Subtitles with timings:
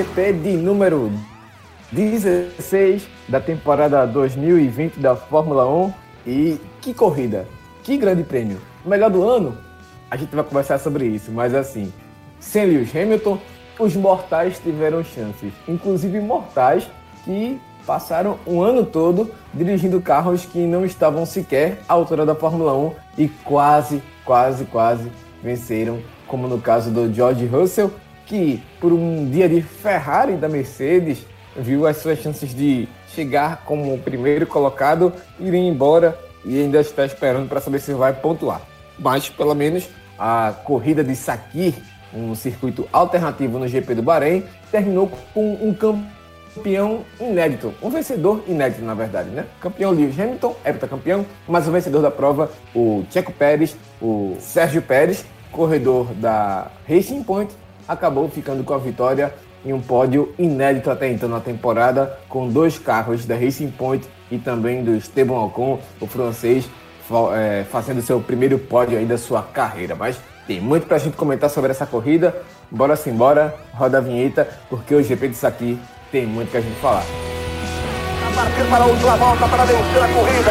[0.00, 1.12] GP de número
[1.92, 5.92] 16 da temporada 2020 da Fórmula 1.
[6.26, 7.46] E que corrida,
[7.82, 8.58] que grande prêmio.
[8.82, 9.58] Melhor do ano?
[10.10, 11.92] A gente vai conversar sobre isso, mas assim,
[12.38, 13.38] sem Lewis Hamilton,
[13.78, 16.88] os mortais tiveram chances, inclusive mortais
[17.22, 22.74] que passaram o ano todo dirigindo carros que não estavam sequer à altura da Fórmula
[22.74, 27.92] 1 e quase, quase, quase venceram, como no caso do George Russell,
[28.30, 31.26] que por um dia de Ferrari da Mercedes
[31.56, 37.48] viu as suas chances de chegar como primeiro colocado ir embora e ainda está esperando
[37.48, 38.62] para saber se vai pontuar.
[38.96, 41.74] Mas pelo menos a corrida de Sakir,
[42.14, 48.84] um circuito alternativo no GP do Bahrein, terminou com um campeão inédito, um vencedor inédito
[48.84, 49.44] na verdade, né?
[49.60, 55.24] Campeão Lewis Hamilton, heptacampeão, mas o vencedor da prova, o Checo Pérez, o Sérgio Pérez,
[55.50, 57.52] corredor da Racing Point,
[57.86, 62.78] acabou ficando com a vitória em um pódio inédito até então na temporada, com dois
[62.78, 66.68] carros da Racing Point e também do Esteban Ocon, o francês,
[67.34, 69.94] é, fazendo seu primeiro pódio aí da sua carreira.
[69.94, 72.34] Mas tem muito para a gente comentar sobre essa corrida.
[72.70, 75.78] Bora sim, bora, roda a vinheta, porque o GP disso aqui
[76.10, 77.04] tem muito que a gente falar.
[78.26, 80.50] A partir para a última volta para vencer a corrida.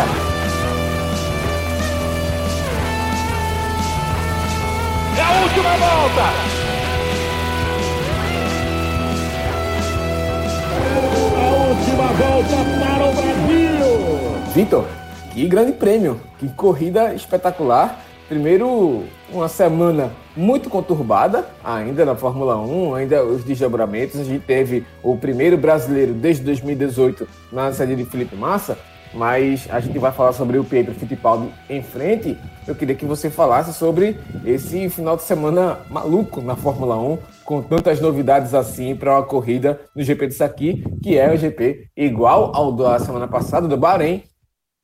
[5.18, 6.59] É a última volta!
[12.00, 14.54] Última volta para o Brasil.
[14.54, 14.86] Vitor,
[15.34, 18.06] que grande prêmio, que corrida espetacular.
[18.30, 24.20] Primeiro, uma semana muito conturbada ainda na Fórmula 1, ainda os desdobramentos.
[24.20, 28.78] A gente teve o primeiro brasileiro desde 2018 na sede de Felipe Massa,
[29.14, 32.38] mas a gente vai falar sobre o Pietro Fittipaldi em frente.
[32.68, 37.62] Eu queria que você falasse sobre esse final de semana maluco na Fórmula 1, com
[37.62, 42.56] tantas novidades assim para uma corrida no GP de Saki, que é o GP igual
[42.56, 44.24] ao da semana passada, do Bahrein,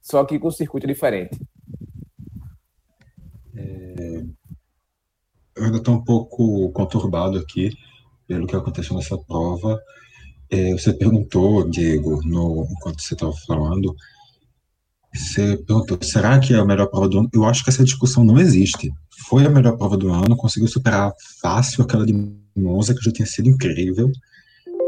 [0.01, 1.39] só que com circuito diferente.
[3.55, 4.23] É...
[5.55, 7.71] Eu ainda estou um pouco conturbado aqui
[8.27, 9.79] pelo que aconteceu nessa prova.
[10.49, 13.95] É, você perguntou, Diego, no, enquanto você estava falando,
[15.15, 17.29] você perguntou, será que é a melhor prova do ano?
[17.33, 18.91] Eu acho que essa discussão não existe.
[19.27, 22.13] Foi a melhor prova do ano, conseguiu superar fácil aquela de
[22.55, 24.11] Monza, que já tinha sido incrível,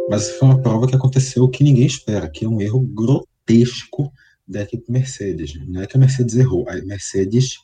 [0.10, 4.12] mas foi uma prova que aconteceu o que ninguém espera, que é um erro grotesco
[4.48, 5.54] da equipe Mercedes.
[5.68, 7.58] Não é que a Mercedes errou, a Mercedes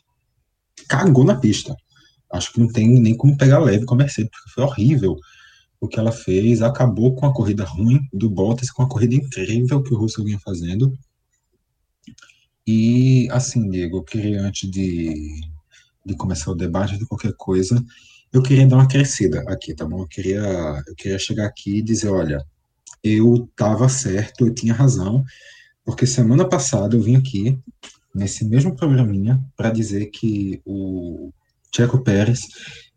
[0.87, 1.75] cagou na pista.
[2.31, 5.15] Acho que não tem nem como pegar leve com a Mercedes, porque foi horrível
[5.79, 9.83] o que ela fez, acabou com a corrida ruim do Bottas, com a corrida incrível
[9.83, 10.97] que o Russell vinha fazendo.
[12.65, 15.41] E, assim, Diego, eu queria, antes de,
[16.05, 17.83] de começar o debate de qualquer coisa,
[18.31, 20.01] eu queria dar uma crescida aqui, tá bom?
[20.01, 20.41] Eu queria,
[20.87, 22.43] eu queria chegar aqui e dizer, olha,
[23.03, 25.23] eu estava certo, eu tinha razão,
[25.83, 27.59] porque semana passada eu vim aqui,
[28.15, 31.31] nesse mesmo programinha, para dizer que o
[31.75, 32.41] Checo Pérez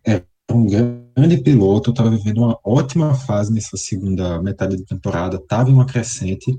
[0.07, 5.71] é um grande piloto, estava vivendo uma ótima fase nessa segunda metade da temporada, estava
[5.71, 6.57] em uma crescente,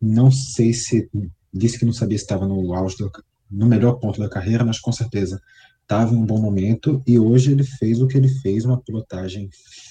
[0.00, 1.08] não sei se
[1.54, 3.10] disse que não sabia se estava no auge, do,
[3.50, 5.40] no melhor ponto da carreira, mas com certeza
[5.80, 9.48] estava em um bom momento e hoje ele fez o que ele fez, uma pilotagem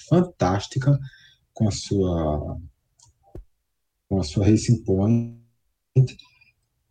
[0.08, 0.98] fantástica
[1.52, 2.58] com a sua
[4.08, 5.40] com a sua Racing Point.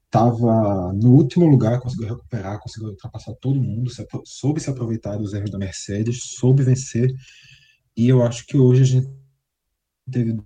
[0.05, 3.91] Estava no último lugar, conseguiu recuperar, conseguiu ultrapassar todo mundo,
[4.25, 7.11] soube se aproveitar dos erros da Mercedes, soube vencer.
[7.95, 9.09] E eu acho que hoje a gente
[10.09, 10.37] teve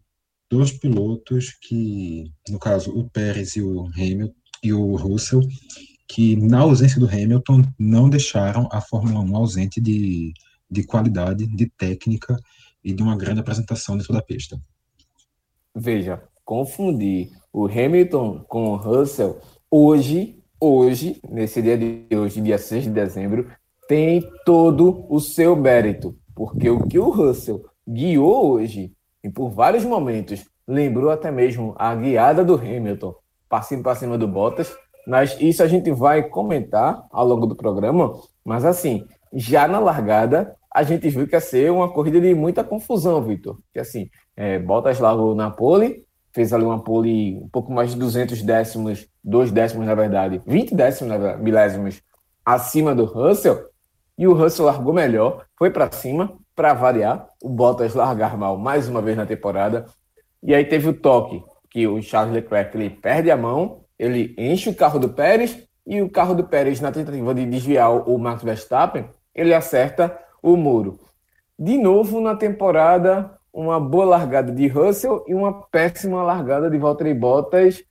[0.49, 5.41] dois pilotos que, no caso, o Pérez e o Hamilton e o Russell,
[6.07, 10.33] que na ausência do Hamilton não deixaram a Fórmula 1 ausente de,
[10.69, 12.38] de qualidade, de técnica
[12.83, 14.59] e de uma grande apresentação dentro da pista.
[15.75, 19.39] Veja, confundir o Hamilton com o Russell
[19.69, 23.51] hoje, hoje, nesse dia de hoje, dia 6 de dezembro,
[23.88, 28.96] tem todo o seu mérito, porque o que o Russell guiou hoje
[29.27, 33.13] e por vários momentos lembrou até mesmo a guiada do Hamilton,
[33.50, 34.74] passando para cima do Bottas,
[35.06, 38.13] mas isso a gente vai comentar ao longo do programa,
[38.44, 42.63] mas assim, já na largada, a gente viu que ia ser uma corrida de muita
[42.63, 47.69] confusão, Vitor, que assim, é, Bottas largou na pole, fez ali uma pole um pouco
[47.69, 52.01] mais de 200 décimos, dois décimos na verdade, 20 décimos, milésimos
[52.45, 53.59] acima do Russell,
[54.18, 58.89] e o Russell largou melhor, foi para cima, para variar, o Bottas largar mal mais
[58.89, 59.86] uma vez na temporada.
[60.42, 64.68] E aí teve o toque, que o Charles Leclerc ele perde a mão, ele enche
[64.68, 65.56] o carro do Pérez
[65.86, 70.57] e o carro do Pérez, na tentativa de desviar o Max Verstappen, ele acerta o
[70.57, 71.00] muro.
[71.59, 77.13] De novo na temporada, uma boa largada de Russell e uma péssima largada de Valtteri
[77.13, 77.83] Bottas,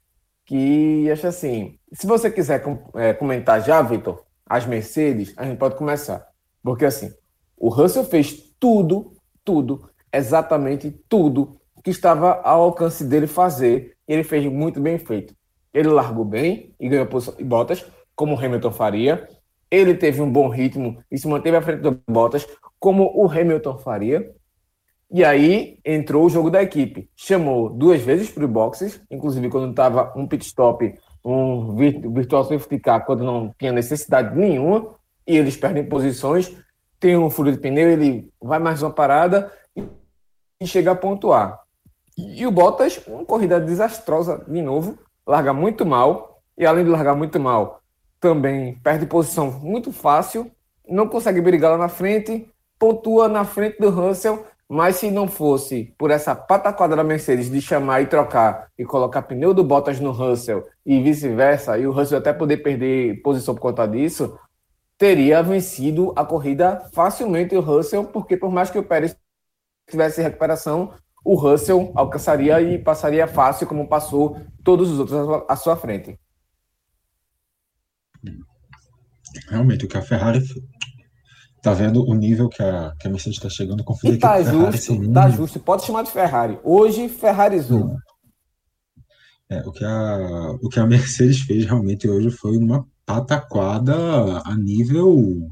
[0.44, 1.78] que acho assim.
[1.92, 2.64] Se você quiser
[2.96, 6.26] é, comentar já, Vitor, as Mercedes, a gente pode começar.
[6.64, 7.12] Porque assim,
[7.56, 9.12] o Russell fez tudo,
[9.44, 13.96] tudo, exatamente tudo que estava ao alcance dele fazer.
[14.08, 15.34] E ele fez muito bem feito.
[15.72, 19.28] Ele largou bem e ganhou posição de Bottas, como o Hamilton faria.
[19.70, 22.46] Ele teve um bom ritmo e se manteve à frente do Bottas,
[22.78, 24.34] como o Hamilton faria.
[25.10, 27.08] E aí entrou o jogo da equipe.
[27.14, 30.94] Chamou duas vezes para o boxes, inclusive quando estava um pit stop,
[31.24, 31.74] um
[32.12, 34.94] virtual safety car, quando não tinha necessidade nenhuma,
[35.26, 36.56] e eles perdem posições.
[36.98, 39.52] Tem um furo de pneu, ele vai mais uma parada
[40.60, 41.60] e chega a pontuar.
[42.16, 47.14] E o Bottas, uma corrida desastrosa de novo, larga muito mal, e além de largar
[47.14, 47.82] muito mal,
[48.18, 50.50] também perde posição muito fácil,
[50.88, 52.48] não consegue brigar lá na frente,
[52.78, 57.60] pontua na frente do Russell mas se não fosse por essa pataquada da Mercedes de
[57.60, 62.18] chamar e trocar e colocar pneu do Bottas no Russell e vice-versa, e o Russell
[62.18, 64.38] até poder perder posição por conta disso,
[64.98, 69.16] teria vencido a corrida facilmente o Russell, porque por mais que o Pérez
[69.88, 70.94] tivesse recuperação,
[71.24, 76.18] o Russell alcançaria e passaria fácil, como passou todos os outros à sua frente.
[79.48, 80.40] Realmente, o que a Ferrari
[81.66, 85.12] Tá vendo o nível que a, que a Mercedes está chegando com E tá justo,
[85.12, 85.58] tá justo.
[85.58, 86.60] Pode chamar de Ferrari.
[86.62, 87.96] Hoje, Ferrarizou.
[89.50, 94.56] É, o, que a, o que a Mercedes fez realmente hoje foi uma pataquada a
[94.56, 95.48] nível.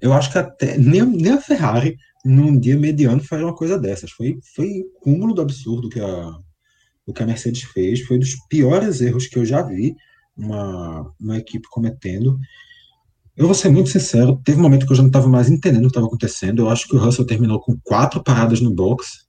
[0.00, 4.10] Eu acho que até nem, nem a Ferrari, num dia mediano, faz uma coisa dessas.
[4.10, 6.32] Foi, foi cúmulo do absurdo que a,
[7.06, 8.02] o que a Mercedes fez.
[8.02, 9.96] Foi dos piores erros que eu já vi
[10.36, 12.38] uma, uma equipe cometendo.
[13.36, 15.82] Eu vou ser muito sincero, teve um momento que eu já não estava mais entendendo
[15.82, 16.60] o que estava acontecendo.
[16.62, 19.23] Eu acho que o Russell terminou com quatro paradas no box.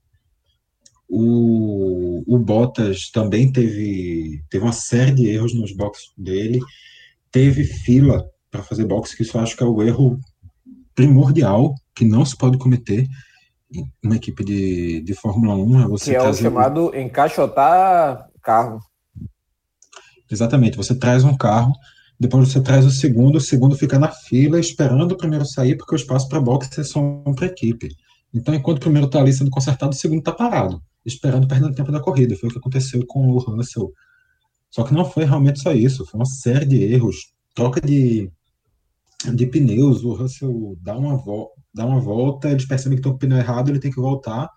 [1.07, 6.59] O, o Bottas também teve, teve uma série de erros nos boxes dele.
[7.31, 10.19] Teve fila para fazer box, que isso eu acho que é o erro
[10.93, 13.07] primordial que não se pode cometer
[13.71, 15.81] em uma equipe de, de Fórmula 1.
[15.81, 18.79] É você que é o chamado encaixotar carro.
[20.31, 21.73] Exatamente, você traz um carro
[22.19, 25.95] depois você traz o segundo, o segundo fica na fila esperando o primeiro sair, porque
[25.95, 27.01] o espaço para boxe é só
[27.35, 27.89] para equipe.
[28.33, 31.91] Então, enquanto o primeiro está ali sendo consertado, o segundo está parado, esperando, perdendo tempo
[31.91, 32.35] da corrida.
[32.35, 33.91] Foi o que aconteceu com o Russell.
[34.69, 37.33] Só que não foi realmente só isso, foi uma série de erros.
[37.53, 38.29] Troca de,
[39.33, 43.17] de pneus, o Russell dá uma, vo dá uma volta, eles percebem que estão com
[43.17, 44.49] o pneu errado, ele tem que voltar.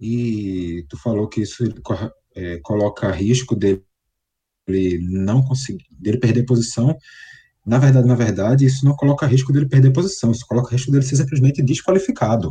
[0.00, 1.64] E tu falou que isso
[2.34, 3.82] é, coloca risco dele
[4.68, 6.96] ele não conseguir, dele perder posição,
[7.64, 11.04] na verdade, na verdade, isso não coloca risco dele perder posição, isso coloca risco dele
[11.04, 12.50] ser simplesmente desqualificado.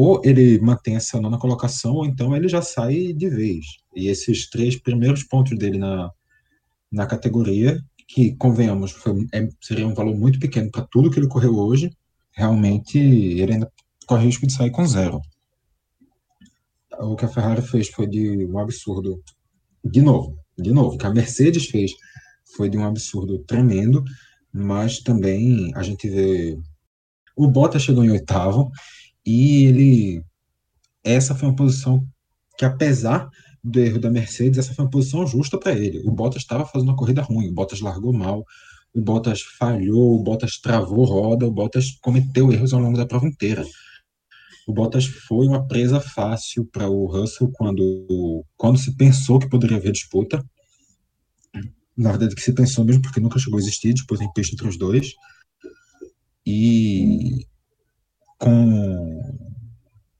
[0.00, 3.66] Ou ele mantém essa nona colocação, ou então ele já sai de vez.
[3.96, 6.08] E esses três primeiros pontos dele na,
[6.92, 11.26] na categoria, que, convenhamos, foi, é, seria um valor muito pequeno para tudo que ele
[11.26, 11.90] correu hoje,
[12.30, 13.72] realmente ele ainda
[14.06, 15.20] corre risco de sair com zero.
[17.00, 19.20] O que a Ferrari fez foi de um absurdo.
[19.84, 21.90] De novo, de novo, o que a Mercedes fez
[22.56, 24.04] foi de um absurdo tremendo,
[24.52, 26.56] mas também a gente vê.
[27.36, 28.70] O Bottas chegou em oitavo
[29.28, 30.24] e ele.
[31.04, 32.06] Essa foi uma posição
[32.58, 33.28] que, apesar
[33.62, 36.02] do erro da Mercedes, essa foi uma posição justa para ele.
[36.04, 38.44] O Bottas estava fazendo uma corrida ruim, o Bottas largou mal,
[38.94, 43.26] o Bottas falhou, o Bottas travou roda, o Bottas cometeu erros ao longo da prova
[43.26, 43.64] inteira
[44.68, 49.78] o Bottas foi uma presa fácil para o Russell quando, quando se pensou que poderia
[49.78, 50.44] haver disputa.
[51.96, 54.68] Na verdade, que se pensou mesmo, porque nunca chegou a existir depois em pista entre
[54.68, 55.14] os dois.
[56.44, 57.46] E
[58.38, 59.20] com,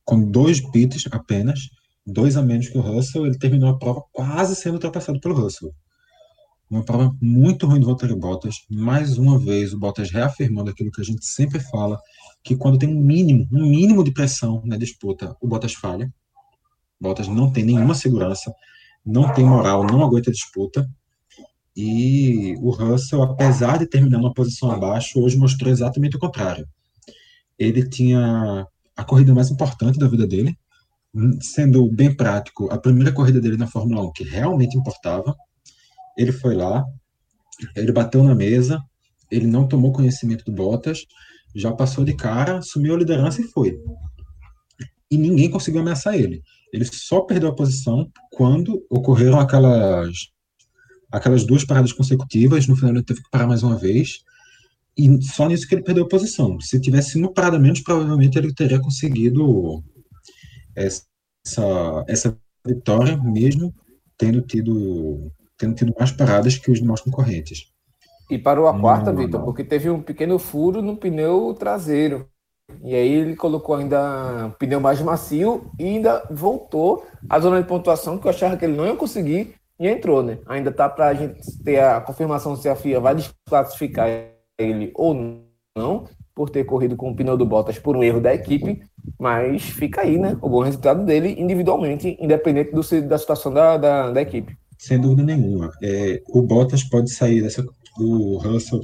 [0.05, 1.71] com dois pits apenas,
[2.07, 5.73] dois a menos que o Russell, ele terminou a prova quase sendo ultrapassado pelo Russell.
[6.71, 8.57] Uma prova muito ruim do Valtteri Bottas.
[8.69, 11.99] Mais uma vez, o Bottas reafirmando aquilo que a gente sempre fala,
[12.43, 16.13] que quando tem um mínimo, um mínimo de pressão na disputa, o Bottas falha.
[17.01, 18.53] O Bottas não tem nenhuma segurança,
[19.05, 20.87] não tem moral, não aguenta a disputa.
[21.75, 26.69] E o Russell, apesar de terminar numa posição abaixo, hoje mostrou exatamente o contrário.
[27.59, 30.57] Ele tinha a corrida mais importante da vida dele,
[31.41, 35.35] sendo bem prático, a primeira corrida dele na Fórmula 1, que realmente importava.
[36.17, 36.85] Ele foi lá,
[37.77, 38.83] ele bateu na mesa,
[39.31, 41.05] ele não tomou conhecimento do Bottas,
[41.55, 43.79] já passou de cara, assumiu a liderança e foi.
[45.11, 46.43] E ninguém conseguiu ameaçar ele.
[46.73, 50.29] Ele só perdeu a posição quando ocorreram aquelas
[51.11, 52.67] aquelas duas paradas consecutivas.
[52.67, 54.19] No final ele teve que parar mais uma vez.
[54.99, 56.61] E só nisso que ele perdeu a posição.
[56.61, 59.85] Se tivesse uma parada menos, provavelmente ele teria conseguido
[60.75, 62.37] essa, essa
[62.67, 63.73] vitória, mesmo
[64.19, 67.73] tendo tido, tendo tido mais paradas que os demais concorrentes.
[68.29, 72.29] E parou a quarta, Vitor, porque teve um pequeno furo no pneu traseiro.
[72.83, 77.69] E aí ele colocou ainda um pneu mais macio e ainda voltou à zona de
[77.69, 80.39] pontuação que eu achava que ele não ia conseguir e entrou, né?
[80.47, 84.09] Ainda tá para a gente ter a confirmação se a FIA vai desclassificar
[84.59, 85.41] ele ou
[85.77, 88.81] não, por ter corrido com o pneu do Bottas por um erro da equipe,
[89.19, 90.37] mas fica aí, né?
[90.41, 94.57] O bom resultado dele individualmente, independente do, da situação da, da, da equipe.
[94.79, 95.73] Sem dúvida nenhuma.
[95.83, 97.65] É, o Bottas pode sair dessa.
[97.99, 98.81] O Russell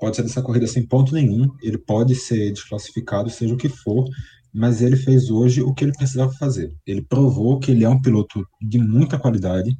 [0.00, 4.04] pode sair dessa corrida sem ponto nenhum, ele pode ser desclassificado, seja o que for,
[4.52, 6.74] mas ele fez hoje o que ele precisava fazer.
[6.86, 9.76] Ele provou que ele é um piloto de muita qualidade,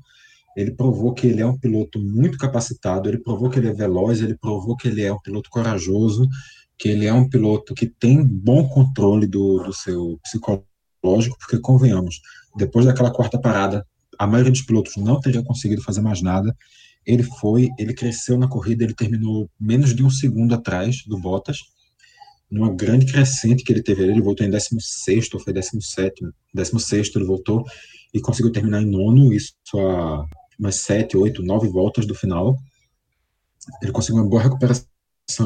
[0.57, 4.21] ele provou que ele é um piloto muito capacitado, ele provou que ele é veloz,
[4.21, 6.29] ele provou que ele é um piloto corajoso,
[6.79, 12.21] que ele é um piloto que tem bom controle do, do seu psicológico, porque convenhamos,
[12.57, 13.87] depois daquela quarta parada,
[14.19, 16.55] a maioria dos pilotos não teria conseguido fazer mais nada.
[17.07, 21.59] Ele foi, ele cresceu na corrida, ele terminou menos de um segundo atrás do Bottas,
[22.51, 24.03] numa grande crescente que ele teve.
[24.03, 27.65] Ele voltou em 16 ou foi 17, 16 ele voltou
[28.13, 30.27] e conseguiu terminar em nono, isso a
[30.61, 32.57] umas 7, 8, 9 voltas do final.
[33.83, 34.87] Ele conseguiu uma boa recuperação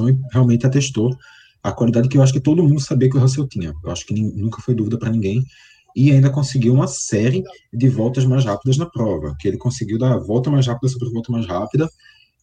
[0.09, 1.17] e realmente atestou
[1.63, 3.73] a qualidade que eu acho que todo mundo sabia que o Russell tinha.
[3.83, 5.43] Eu acho que nunca foi dúvida para ninguém.
[5.97, 10.13] E ainda conseguiu uma série de voltas mais rápidas na prova, que ele conseguiu dar
[10.13, 11.89] a volta mais rápida sobre volta mais rápida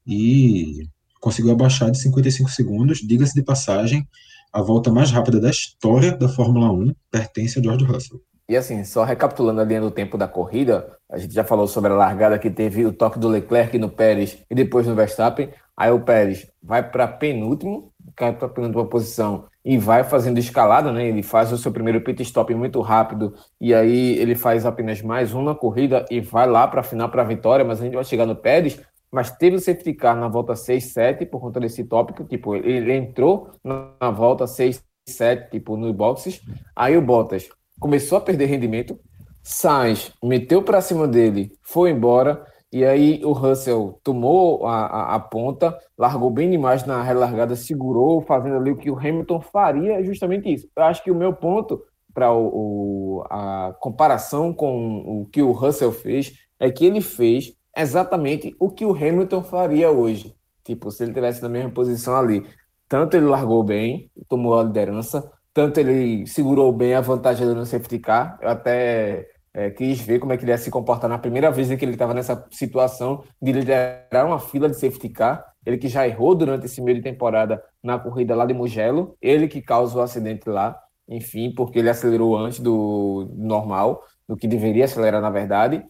[0.08, 0.88] e
[1.20, 3.00] conseguiu abaixar de 55 segundos.
[3.00, 4.08] Diga-se de passagem,
[4.54, 8.22] a volta mais rápida da história da Fórmula 1 pertence a George Russell.
[8.52, 11.94] E assim, só recapitulando a linha do tempo da corrida, a gente já falou sobre
[11.94, 15.48] a largada que teve o toque do Leclerc no Pérez e depois no Verstappen.
[15.78, 21.08] Aí o Pérez vai para penúltimo, cai para penúltima posição e vai fazendo escalada, né?
[21.08, 25.34] Ele faz o seu primeiro pit stop muito rápido e aí ele faz apenas mais
[25.34, 28.04] uma corrida e vai lá para a final para a vitória, mas a gente vai
[28.04, 28.82] chegar no Pérez.
[29.10, 32.92] Mas teve o safety car na volta 6, 7 por conta desse tópico, tipo, ele
[32.92, 36.42] entrou na volta 6, 7, tipo, nos boxes.
[36.76, 37.48] Aí o Bottas
[37.82, 38.98] começou a perder rendimento,
[39.44, 42.46] Sainz meteu para cima dele, foi embora.
[42.72, 48.22] E aí o Russell tomou a, a, a, ponta, largou bem demais na relargada, segurou,
[48.22, 50.70] fazendo ali o que o Hamilton faria, justamente isso.
[50.74, 51.82] Eu acho que o meu ponto
[52.14, 57.54] para o, o, a comparação com o que o Russell fez é que ele fez
[57.76, 60.34] exatamente o que o Hamilton faria hoje.
[60.64, 62.46] Tipo, se ele tivesse na mesma posição ali.
[62.88, 68.00] Tanto ele largou bem, tomou a liderança, tanto ele segurou bem a vantagem do safety
[68.00, 68.38] car.
[68.42, 71.70] Eu até é, quis ver como é que ele ia se comportar na primeira vez
[71.70, 75.46] em que ele estava nessa situação de liderar uma fila de safety car.
[75.66, 79.48] Ele que já errou durante esse meio de temporada na corrida lá de Mugello, ele
[79.48, 84.86] que causou o acidente lá, enfim, porque ele acelerou antes do normal, do que deveria
[84.86, 85.86] acelerar na verdade,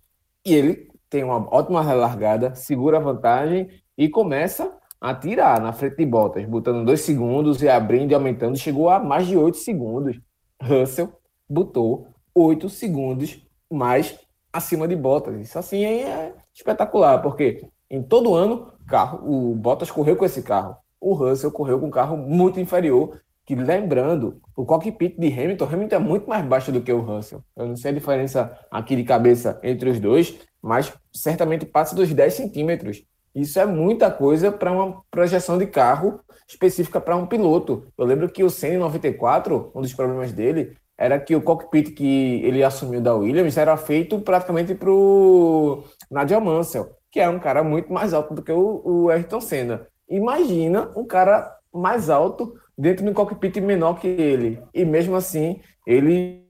[0.46, 5.98] e ele tem uma ótima relargada, segura a vantagem e começa a tirar na frente
[5.98, 10.22] de Bottas, botando dois segundos e abrindo e aumentando, chegou a mais de oito segundos.
[10.62, 11.12] Russell
[11.50, 14.20] botou oito segundos mais
[14.54, 15.42] acima de Bottas.
[15.42, 20.78] Isso assim é espetacular, porque em todo ano, carro, o Bottas correu com esse carro.
[21.00, 25.96] O Russell correu com um carro muito inferior, que lembrando, o cockpit de Hamilton, Hamilton
[25.96, 27.44] é muito mais baixo do que o Russell.
[27.58, 32.14] Eu não sei a diferença aqui de cabeça entre os dois, mas certamente passa dos
[32.14, 33.04] 10 centímetros.
[33.34, 37.88] Isso é muita coisa para uma projeção de carro específica para um piloto.
[37.98, 42.42] Eu lembro que o Senna 94, um dos problemas dele era que o cockpit que
[42.44, 47.64] ele assumiu da Williams era feito praticamente para o Nigel Mansell, que é um cara
[47.64, 49.88] muito mais alto do que o, o Ayrton Senna.
[50.08, 54.62] Imagina um cara mais alto dentro de um cockpit menor que ele.
[54.74, 56.46] E mesmo assim, ele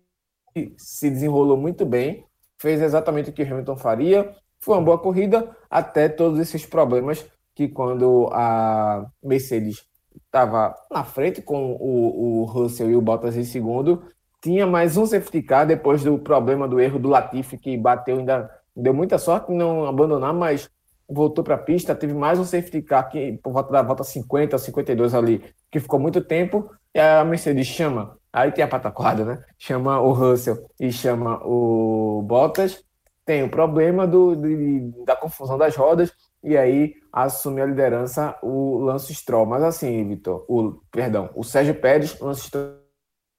[0.77, 2.25] se desenrolou muito bem,
[2.59, 4.35] fez exatamente o que Hamilton faria.
[4.63, 7.25] Foi uma boa corrida, até todos esses problemas
[7.55, 9.83] que quando a Mercedes
[10.25, 14.03] estava na frente com o, o Russell e o Bottas em segundo,
[14.41, 18.49] tinha mais um safety car depois do problema do erro do Latifi, que bateu, ainda
[18.75, 20.69] deu muita sorte em não abandonar, mas
[21.07, 21.93] voltou para a pista.
[21.95, 25.99] Teve mais um safety car que, por volta da volta 50, 52 ali, que ficou
[25.99, 26.71] muito tempo.
[26.93, 29.43] E a Mercedes chama, aí tem a pataquada, né?
[29.57, 32.83] Chama o Russell e chama o Bottas.
[33.31, 36.11] Tem o problema do, de, da confusão das rodas,
[36.43, 39.45] e aí assume a liderança o Lance Stroll.
[39.45, 42.75] Mas assim, Vitor, o, perdão, o Sérgio Pérez, Lance Stroll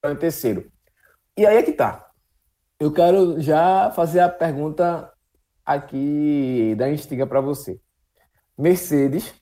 [0.06, 0.72] em terceiro.
[1.36, 2.08] E aí é que tá.
[2.80, 5.12] Eu quero já fazer a pergunta
[5.62, 7.78] aqui da Instiga para você.
[8.56, 9.34] Mercedes,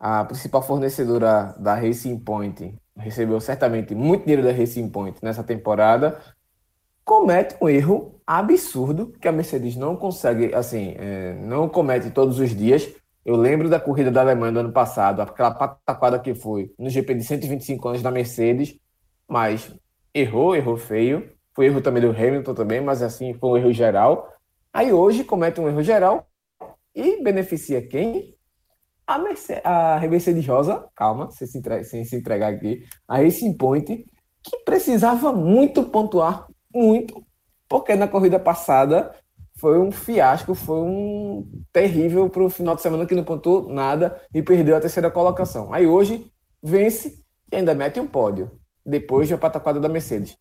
[0.00, 6.20] a principal fornecedora da Racing Point, recebeu certamente muito dinheiro da Racing Point nessa temporada.
[7.04, 12.54] Comete um erro absurdo que a Mercedes não consegue, assim, é, não comete todos os
[12.54, 12.88] dias.
[13.24, 17.14] Eu lembro da corrida da Alemanha do ano passado, aquela pataquada que foi no GP
[17.14, 18.76] de 125 anos da Mercedes,
[19.28, 19.72] mas
[20.14, 21.30] errou, errou feio.
[21.54, 24.28] Foi erro também do Hamilton também, mas assim, foi um erro geral.
[24.72, 26.26] Aí hoje comete um erro geral
[26.94, 28.34] e beneficia quem?
[29.06, 34.06] A, Mercedes, a Mercedes Rosa, calma, sem se, sem se entregar aqui, a Racing Point,
[34.42, 37.24] que precisava muito pontuar, muito,
[37.68, 39.14] porque na corrida passada
[39.56, 44.20] foi um fiasco, foi um terrível para o final de semana que não pontuou nada
[44.34, 45.72] e perdeu a terceira colocação.
[45.72, 46.30] Aí hoje
[46.62, 48.50] vence e ainda mete um pódio,
[48.84, 50.36] depois de a pataquada da Mercedes.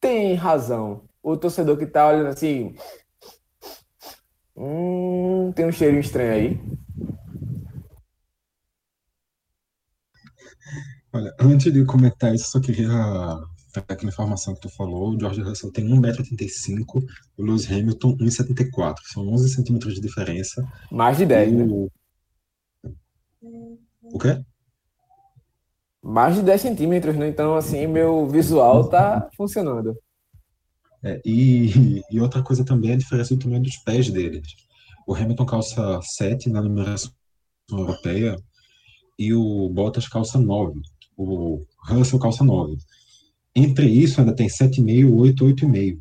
[0.00, 2.74] Tem razão o torcedor que está olhando assim,
[4.56, 6.60] hum, tem um cheirinho estranho aí.
[11.12, 12.88] Olha, antes de comentar isso, só queria
[13.74, 17.04] aquela informação que tu falou, o George Russell tem 1,85m,
[17.36, 18.94] o Lewis Hamilton 1,74m.
[19.04, 20.66] São 11 centímetros de diferença.
[20.90, 21.64] Mais de 10, né?
[21.64, 21.90] o...
[22.82, 23.76] né?
[24.02, 24.42] O quê?
[26.02, 27.28] Mais de 10 centímetros, né?
[27.28, 29.96] Então, assim, meu visual tá funcionando.
[31.02, 34.46] É, e, e, outra coisa também é a diferença do tamanho dos pés deles.
[35.06, 37.10] O Hamilton calça 7 na numeração
[37.70, 38.36] europeia
[39.18, 40.80] e o Bottas calça 9
[41.20, 42.76] o Russell calça 9.
[43.54, 45.98] Entre isso, ainda tem 7,5, 8, 8,5.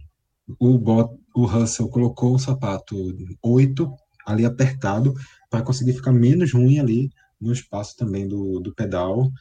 [0.59, 2.95] O, Bot, o Russell colocou o sapato
[3.41, 3.91] 8
[4.25, 5.13] ali apertado
[5.49, 9.31] para conseguir ficar menos ruim ali no espaço também do, do pedal,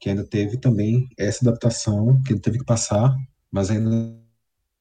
[0.00, 3.14] que ainda teve também essa adaptação que ele teve que passar,
[3.50, 4.16] mas ainda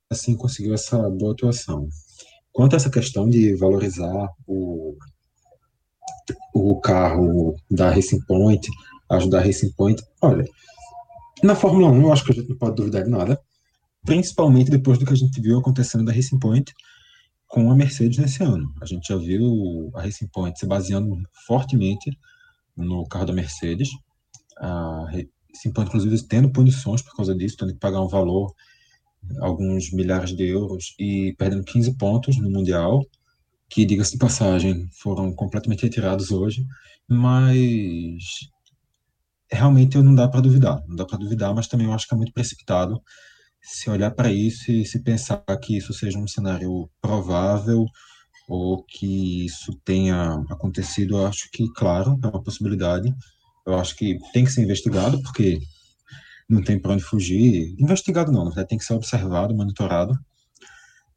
[0.09, 1.87] assim conseguiu essa boa atuação.
[2.51, 4.97] Quanto a essa questão de valorizar o,
[6.53, 8.67] o carro da Racing Point,
[9.09, 10.03] ajudar a Racing Point.
[10.21, 10.45] Olha,
[11.43, 13.39] na Fórmula 1 eu acho que a gente não pode duvidar de nada,
[14.03, 16.73] principalmente depois do que a gente viu acontecendo da Racing Point
[17.47, 18.73] com a Mercedes nesse ano.
[18.81, 22.17] A gente já viu a Racing Point se baseando fortemente
[22.75, 23.89] no carro da Mercedes.
[24.57, 28.53] A Racing Point, inclusive, tendo punições por causa disso, tendo que pagar um valor,
[29.39, 33.05] alguns milhares de euros, e perdendo 15 pontos no Mundial,
[33.69, 36.65] que, diga-se de passagem, foram completamente retirados hoje.
[37.07, 38.49] Mas
[39.51, 42.17] realmente não dá para duvidar, não dá para duvidar, mas também eu acho que é
[42.17, 43.01] muito precipitado
[43.61, 47.85] se olhar para isso e se pensar que isso seja um cenário provável
[48.49, 53.13] ou que isso tenha acontecido, eu acho que, claro, é uma possibilidade.
[53.65, 55.59] Eu acho que tem que ser investigado, porque
[56.49, 57.75] não tem para onde fugir.
[57.79, 60.13] Investigado não, verdade tem que ser observado, monitorado,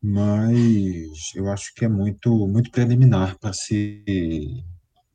[0.02, 4.04] mas eu acho que é muito, muito preliminar para se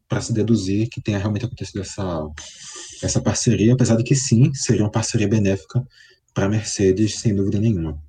[0.09, 2.27] para se deduzir que tenha realmente acontecido essa,
[3.01, 5.87] essa parceria, apesar de que sim, seria uma parceria benéfica
[6.33, 8.01] para a Mercedes, sem dúvida nenhuma.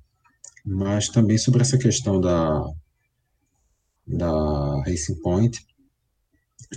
[0.65, 2.65] Mas também sobre essa questão da,
[4.07, 5.63] da Racing Point,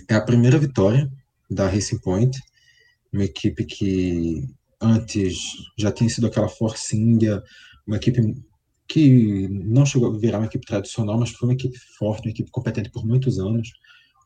[0.09, 1.11] é a primeira vitória
[1.51, 2.39] da Racing Point,
[3.13, 4.47] uma equipe que
[4.81, 5.39] antes
[5.79, 7.43] já tinha sido aquela Force India,
[7.87, 8.21] uma equipe
[8.87, 12.51] que não chegou a virar uma equipe tradicional, mas foi uma equipe forte, uma equipe
[12.51, 13.71] competente por muitos anos,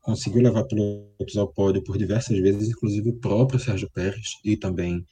[0.02, 5.06] conseguiu levar pilotos ao pódio por diversas vezes, inclusive o próprio Sérgio Pérez e também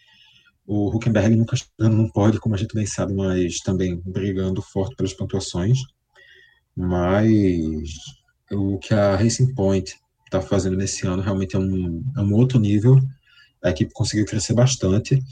[0.67, 4.97] o Huckenberg nunca chegando no pódio, como a gente bem sabe, mas também brigando forte
[4.97, 5.79] pelas pontuações.
[6.77, 7.89] Mas
[8.51, 12.59] o que a Racing Point está fazendo nesse ano realmente é um, é um outro
[12.59, 13.01] nível.
[13.63, 15.23] A equipe conseguiu crescer bastante.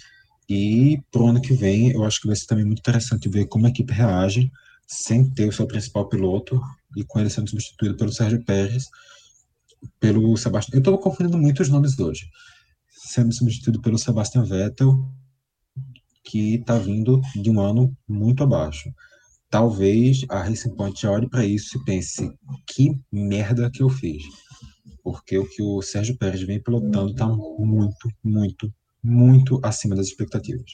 [0.49, 3.47] E para o ano que vem, eu acho que vai ser também muito interessante ver
[3.47, 4.51] como a equipe reage
[4.87, 6.61] sem ter o seu principal piloto
[6.97, 8.89] e com ele sendo substituído pelo Sérgio Pérez
[10.01, 10.77] pelo Sebastião.
[10.77, 12.29] Eu estou confundindo muitos nomes hoje.
[12.89, 15.09] Sendo substituído pelo Sebastian Vettel,
[16.25, 18.91] que está vindo de um ano muito abaixo.
[19.51, 22.33] Talvez a Racing Point olhe para isso e pense:
[22.67, 24.23] que merda que eu fiz.
[25.03, 30.73] Porque o que o Sérgio Pérez vem pilotando está muito, muito, muito acima das expectativas.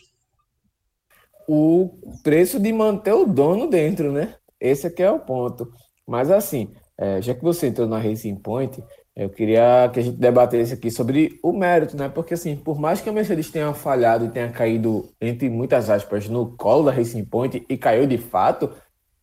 [1.48, 4.36] O preço de manter o dono dentro, né?
[4.60, 5.72] Esse aqui é o ponto.
[6.06, 8.82] Mas assim, é, já que você entrou na Racing Point,
[9.16, 12.08] eu queria que a gente debatesse aqui sobre o mérito, né?
[12.08, 16.28] Porque, assim, por mais que a Mercedes tenha falhado e tenha caído, entre muitas aspas,
[16.28, 18.70] no colo da Racing Point e caiu de fato,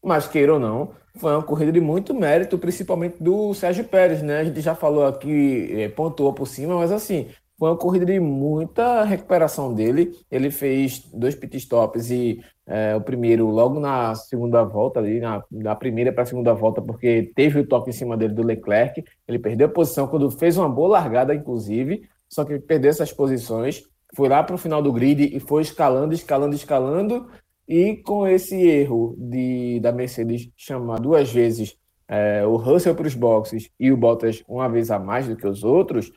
[0.04, 4.40] mas queira ou não, foi uma corrida de muito mérito, principalmente do Sérgio Pérez, né?
[4.40, 8.20] A gente já falou aqui, é, pontuou por cima, mas assim, foi uma corrida de
[8.20, 10.16] muita recuperação dele.
[10.30, 15.44] Ele fez dois pit stops e é, o primeiro logo na segunda volta, ali, na,
[15.52, 19.04] na primeira para a segunda volta, porque teve o toque em cima dele do Leclerc.
[19.28, 23.84] Ele perdeu a posição quando fez uma boa largada, inclusive, só que perdeu essas posições.
[24.16, 27.28] Foi lá para o final do grid e foi escalando, escalando, escalando.
[27.68, 31.76] E com esse erro de, da Mercedes chamar duas vezes
[32.08, 35.46] é, o Russell para os boxes e o Bottas uma vez a mais do que
[35.46, 36.12] os outros,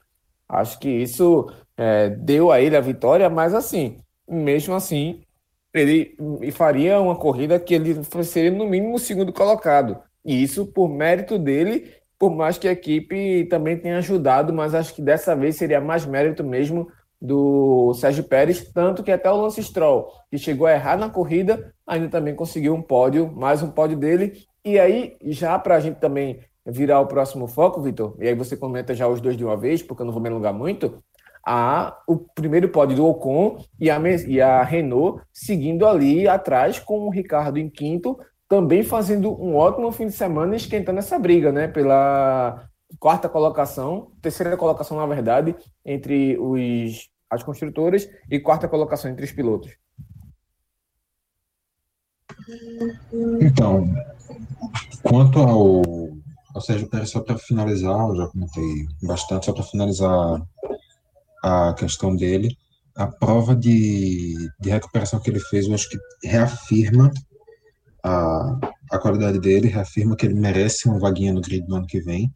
[0.51, 5.23] acho que isso é, deu a ele a vitória, mas assim, mesmo assim,
[5.73, 6.17] ele
[6.53, 9.99] faria uma corrida que ele seria no mínimo o segundo colocado.
[10.25, 14.95] E isso por mérito dele, por mais que a equipe também tenha ajudado, mas acho
[14.95, 19.63] que dessa vez seria mais mérito mesmo do Sérgio Pérez, tanto que até o Lance
[19.63, 23.97] Stroll, que chegou a errar na corrida, ainda também conseguiu um pódio, mais um pódio
[23.97, 24.45] dele.
[24.65, 28.57] E aí, já para a gente também virar o próximo foco, Vitor, e aí você
[28.57, 31.03] comenta já os dois de uma vez, porque eu não vou me alongar muito,
[31.47, 37.01] a, o primeiro pódio do Ocon e a, e a Renault seguindo ali atrás com
[37.01, 38.19] o Ricardo em quinto,
[38.49, 41.69] também fazendo um ótimo fim de semana esquentando essa briga, né?
[41.69, 42.69] Pela
[42.99, 49.33] quarta colocação, terceira colocação, na verdade, entre os, as construtoras e quarta colocação entre os
[49.33, 49.71] pilotos.
[53.41, 53.89] Então,
[55.03, 55.83] quanto ao,
[56.55, 60.43] ao Sérgio Pérez, só para finalizar, eu já comentei bastante, só para finalizar
[61.43, 62.57] a questão dele,
[62.95, 67.11] a prova de, de recuperação que ele fez, eu acho que reafirma
[68.03, 68.59] a,
[68.91, 72.33] a qualidade dele, reafirma que ele merece uma vaguinha no grid no ano que vem.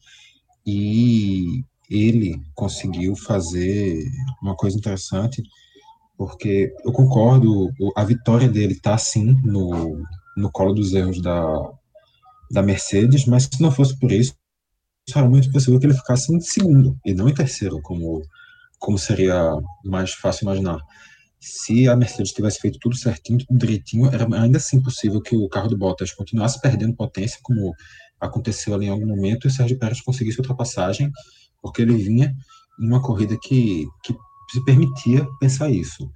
[0.66, 4.02] E ele conseguiu fazer
[4.42, 5.42] uma coisa interessante,
[6.16, 10.02] porque eu concordo, a vitória dele está sim no,
[10.36, 11.70] no colo dos erros da,
[12.50, 14.34] da Mercedes, mas se não fosse por isso,
[15.14, 18.22] era muito possível que ele ficasse em segundo e não em terceiro, como,
[18.78, 19.52] como seria
[19.84, 20.80] mais fácil imaginar
[21.44, 25.46] se a Mercedes tivesse feito tudo certinho, tudo direitinho, era ainda assim possível que o
[25.46, 27.74] carro do Bottas continuasse perdendo potência, como
[28.18, 31.12] aconteceu ali em algum momento, e o Sérgio Pérez conseguisse ultrapassagem,
[31.60, 32.34] porque ele vinha
[32.80, 34.14] em uma corrida que, que
[34.50, 36.10] se permitia pensar isso.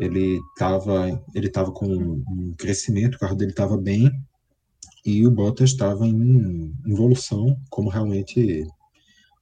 [0.00, 4.10] Ele estava ele tava com um crescimento, o carro dele estava bem,
[5.06, 8.66] e o Bottas estava em evolução, como realmente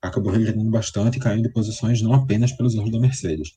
[0.02, 3.56] acabou regredando bastante, caindo posições não apenas pelos erros da Mercedes.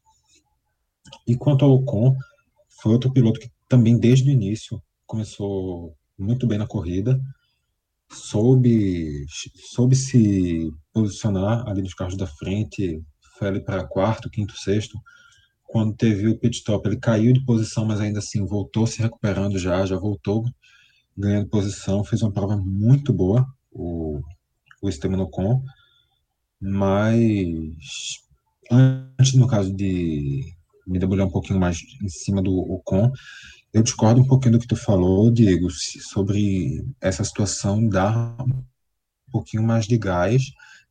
[1.27, 2.15] E quanto ao Ocon,
[2.81, 7.19] foi outro piloto que também desde o início começou muito bem na corrida,
[8.09, 9.25] soube,
[9.71, 13.01] soube se posicionar ali nos carros da frente,
[13.37, 14.97] foi ali para quarto, quinto, sexto.
[15.63, 19.59] Quando teve o pit stop, ele caiu de posição, mas ainda assim voltou se recuperando
[19.59, 20.45] já, já voltou
[21.17, 24.21] ganhando posição, fez uma prova muito boa, o,
[24.81, 25.63] o Esteban Ocon,
[26.61, 27.47] mas
[28.71, 33.11] antes, no caso de me debulhar um pouquinho mais em cima do Ocon.
[33.73, 39.61] Eu discordo um pouquinho do que tu falou, Diego, sobre essa situação dar um pouquinho
[39.61, 40.43] mais de gás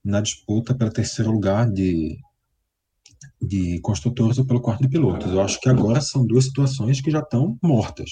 [0.04, 2.18] na disputa pelo terceiro lugar de,
[3.42, 5.32] de construtores ou pelo quarto de pilotos.
[5.32, 8.10] Eu acho que agora são duas situações que já estão mortas.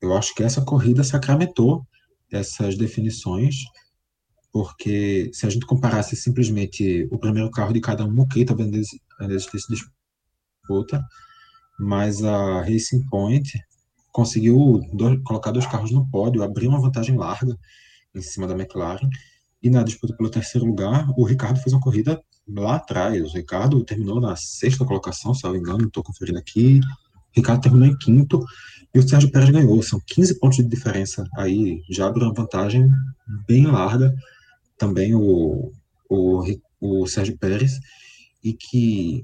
[0.00, 1.86] Eu acho que essa corrida sacramentou
[2.30, 3.56] essas definições,
[4.52, 8.68] porque se a gente comparasse simplesmente o primeiro carro de cada um, ok, talvez
[9.20, 11.04] ainda existisse disputa,
[11.78, 13.50] mas a Racing Point
[14.12, 17.56] conseguiu dois, colocar dois carros no pódio, abrir uma vantagem larga
[18.14, 19.08] em cima da McLaren.
[19.62, 23.22] E na disputa pelo terceiro lugar, o Ricardo fez uma corrida lá atrás.
[23.22, 26.80] O Ricardo terminou na sexta colocação, se não me engano, estou conferindo aqui.
[27.34, 28.44] Ricardo terminou em quinto
[28.94, 29.82] e o Sérgio Pérez ganhou.
[29.82, 32.88] São 15 pontos de diferença aí, já abre uma vantagem
[33.46, 34.14] bem larga.
[34.76, 35.72] Também o,
[36.08, 36.44] o,
[36.80, 37.78] o Sérgio Pérez,
[38.42, 39.22] e que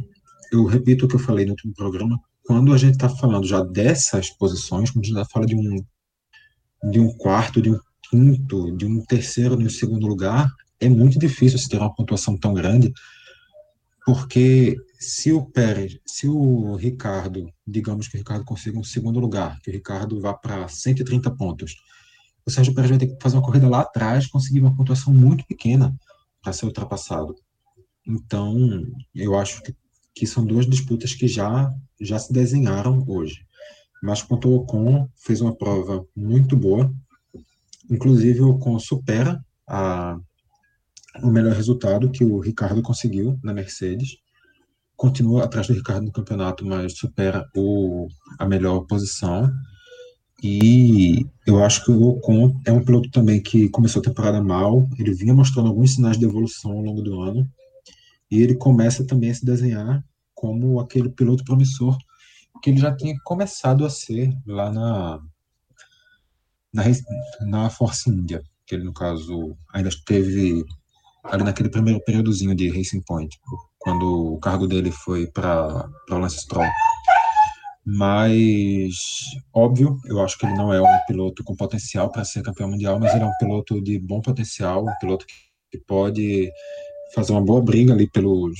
[0.53, 3.63] eu repito o que eu falei no último programa, quando a gente está falando já
[3.63, 5.85] dessas posições, quando a gente já fala de um,
[6.91, 11.19] de um quarto, de um quinto, de um terceiro, de um segundo lugar, é muito
[11.19, 12.93] difícil se ter uma pontuação tão grande,
[14.05, 19.61] porque se o Pérez, se o Ricardo, digamos que o Ricardo consiga um segundo lugar,
[19.61, 21.75] que o Ricardo vá para 130 pontos,
[22.45, 25.45] o Sérgio Pérez vai ter que fazer uma corrida lá atrás, conseguir uma pontuação muito
[25.47, 25.95] pequena
[26.43, 27.35] para ser ultrapassado.
[28.07, 29.75] Então, eu acho que
[30.17, 33.47] que são duas disputas que já, já se desenharam hoje.
[34.03, 36.91] Mas quanto o Ocon, fez uma prova muito boa,
[37.91, 40.19] inclusive o Ocon supera a,
[41.23, 44.17] o melhor resultado que o Ricardo conseguiu na Mercedes,
[44.97, 49.51] continua atrás do Ricardo no campeonato, mas supera o, a melhor posição,
[50.43, 54.89] e eu acho que o Ocon é um piloto também que começou a temporada mal,
[54.99, 57.49] ele vinha mostrando alguns sinais de evolução ao longo do ano,
[58.31, 60.05] e ele começa também a se desenhar
[60.35, 61.97] como aquele piloto promissor
[62.63, 65.21] que ele já tinha começado a ser lá na
[66.73, 66.83] na,
[67.47, 70.65] na Force India, que ele no caso ainda esteve
[71.25, 73.35] ali naquele primeiro períodozinho de Racing Point,
[73.87, 76.67] quando o cargo dele foi para o Lance Stroll.
[77.87, 78.97] Mas,
[79.55, 82.99] óbvio, eu acho que ele não é um piloto com potencial para ser campeão mundial,
[82.99, 85.25] mas ele é um piloto de bom potencial, um piloto
[85.71, 86.51] que pode
[87.15, 88.59] fazer uma boa briga ali pelos.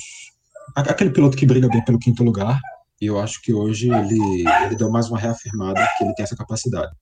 [0.77, 2.61] Aquele piloto que briga bem pelo quinto lugar.
[3.01, 6.37] E eu acho que hoje ele, ele deu mais uma reafirmada que ele tem essa
[6.37, 6.95] capacidade.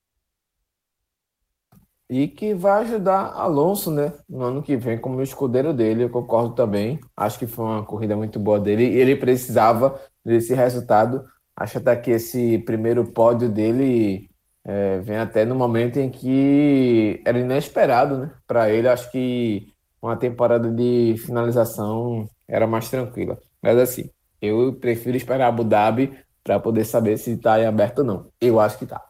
[2.14, 4.12] E que vai ajudar Alonso, né?
[4.28, 7.00] No ano que vem, como escudeiro dele, eu concordo também.
[7.16, 8.84] Acho que foi uma corrida muito boa dele.
[8.84, 11.24] E ele precisava desse resultado.
[11.56, 14.30] Acho até que esse primeiro pódio dele
[14.64, 18.30] é, vem até no momento em que era inesperado, né?
[18.46, 23.40] Para ele, acho que uma temporada de finalização era mais tranquila.
[23.60, 24.08] Mas assim,
[24.40, 28.28] eu prefiro esperar Abu Dhabi para poder saber se está em aberto ou não.
[28.40, 29.02] Eu acho que está.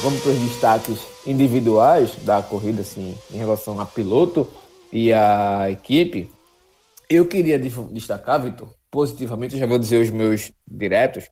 [0.00, 4.48] Vamos para os destaques individuais da corrida, assim, em relação a piloto
[4.92, 6.30] e a equipe.
[7.10, 11.28] Eu queria destacar, Vitor, positivamente, já vou dizer os meus diretos,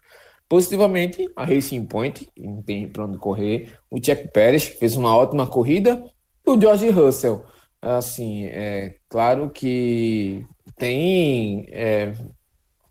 [0.48, 5.46] positivamente a Racing Point, não tem para onde correr, o Jack Pérez fez uma ótima
[5.46, 6.02] corrida,
[6.44, 7.44] o George Russell,
[7.80, 10.44] assim, é claro que
[10.76, 12.14] tem é,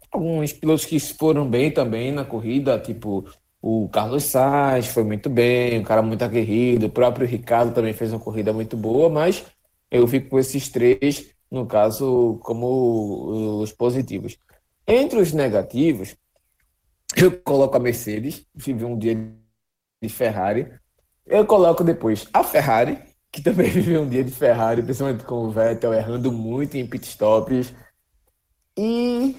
[0.10, 3.26] alguns pilotos que foram bem também na corrida, tipo
[3.68, 6.86] o Carlos Sainz foi muito bem, um cara muito aguerrido.
[6.86, 9.44] O próprio Ricardo também fez uma corrida muito boa, mas
[9.90, 14.38] eu fico com esses três, no caso, como os positivos.
[14.86, 16.16] Entre os negativos,
[17.18, 19.16] eu coloco a Mercedes, tive um dia
[20.00, 20.72] de Ferrari.
[21.26, 23.00] Eu coloco depois a Ferrari,
[23.32, 27.74] que também viveu um dia de Ferrari, principalmente com o Vettel errando muito em pitstops.
[28.78, 29.36] E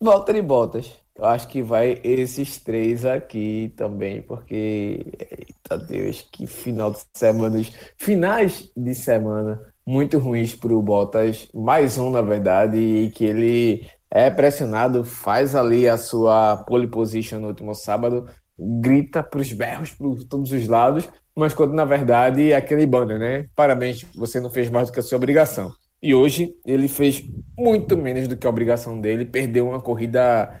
[0.00, 6.90] Valtteri Bottas eu acho que vai esses três aqui também, porque, eita Deus, que final
[6.90, 7.62] de semana,
[7.96, 13.86] finais de semana muito ruins para o Bottas, mais um na verdade, e que ele
[14.10, 19.90] é pressionado, faz ali a sua pole position no último sábado, grita para os berros
[19.90, 23.48] por todos os lados, mas quando na verdade é aquele banner, né?
[23.54, 25.72] Parabéns, você não fez mais do que a sua obrigação.
[26.02, 27.24] E hoje ele fez
[27.58, 30.60] muito menos do que a obrigação dele, perdeu uma corrida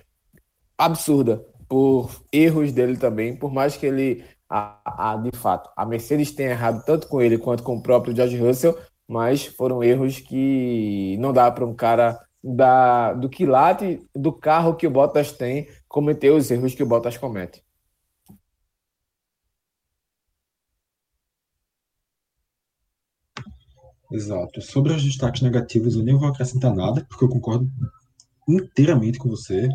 [0.78, 6.32] absurda por erros dele também, por mais que ele, a, a, de fato, a Mercedes
[6.32, 11.16] tenha errado tanto com ele quanto com o próprio George Russell, mas foram erros que
[11.18, 16.30] não dá para um cara da, do quilate do carro que o Bottas tem cometer
[16.30, 17.62] os erros que o Bottas comete.
[24.12, 24.62] Exato.
[24.62, 27.68] Sobre os destaques negativos, eu nem vou acrescentar nada, porque eu concordo
[28.48, 29.68] inteiramente com você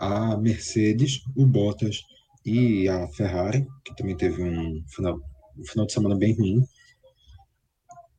[0.00, 2.00] a Mercedes, o Bottas
[2.44, 5.18] e a Ferrari, que também teve um final,
[5.58, 6.62] um final de semana bem ruim.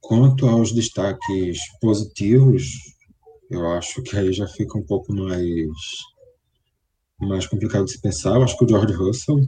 [0.01, 2.63] Quanto aos destaques positivos,
[3.49, 5.47] eu acho que aí já fica um pouco mais,
[7.19, 8.35] mais complicado de se pensar.
[8.35, 9.41] Eu acho que o George Russell,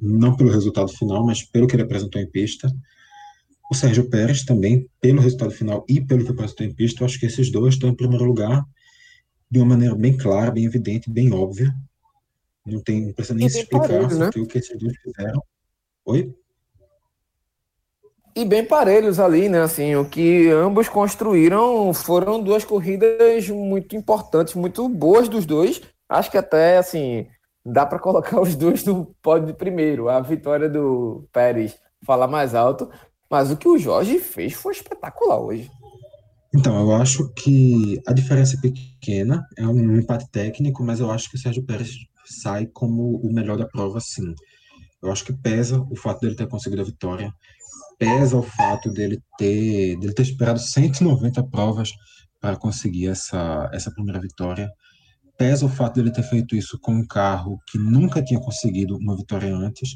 [0.00, 2.70] não pelo resultado final, mas pelo que ele apresentou em pista.
[3.70, 7.18] O Sérgio Pérez também, pelo resultado final e pelo que apresentou em pista, eu acho
[7.18, 8.64] que esses dois estão em primeiro lugar
[9.50, 11.74] de uma maneira bem clara, bem evidente, bem óbvia.
[12.66, 14.28] Não, tem, não precisa nem se explicar parelhos, né?
[14.28, 15.42] o que esses dois fizeram.
[16.04, 16.34] Oi?
[18.36, 19.62] E bem parelhos ali, né?
[19.62, 25.80] Assim, o que ambos construíram foram duas corridas muito importantes, muito boas dos dois.
[26.08, 27.26] Acho que até, assim,
[27.64, 30.08] dá para colocar os dois no pódio de primeiro.
[30.08, 32.90] A vitória do Pérez fala mais alto,
[33.30, 35.70] mas o que o Jorge fez foi espetacular hoje.
[36.54, 41.28] Então, eu acho que a diferença é pequena, é um empate técnico, mas eu acho
[41.30, 41.90] que o Sérgio Pérez
[42.24, 44.34] sai como o melhor da prova, sim.
[45.02, 47.32] Eu acho que pesa o fato dele ter conseguido a vitória,
[47.98, 51.90] pesa o fato dele ter, dele ter esperado 190 provas
[52.40, 54.70] para conseguir essa, essa primeira vitória,
[55.36, 59.16] pesa o fato dele ter feito isso com um carro que nunca tinha conseguido uma
[59.16, 59.90] vitória antes.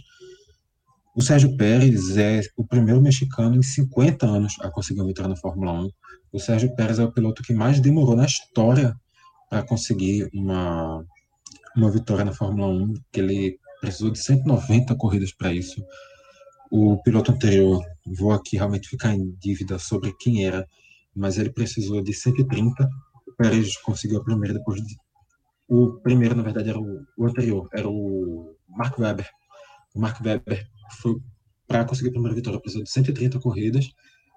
[1.14, 5.36] O Sérgio Pérez é o primeiro mexicano em 50 anos a conseguir uma vitória na
[5.36, 5.90] Fórmula 1.
[6.32, 8.96] O Sérgio Pérez é o piloto que mais demorou na história
[9.50, 11.04] para conseguir uma,
[11.76, 15.84] uma vitória na Fórmula 1, que ele precisou de 190 corridas para isso.
[16.70, 20.66] O piloto anterior, vou aqui realmente ficar em dívida sobre quem era,
[21.14, 22.88] mas ele precisou de 130.
[23.28, 24.96] O Pérez conseguiu a primeira depois de.
[25.68, 29.28] O primeiro, na verdade, era o, o anterior, era o Mark Webber.
[29.94, 30.66] O Mark Webber
[31.02, 31.16] foi
[31.68, 33.90] para conseguir a primeira vitória, precisou de 130 corridas,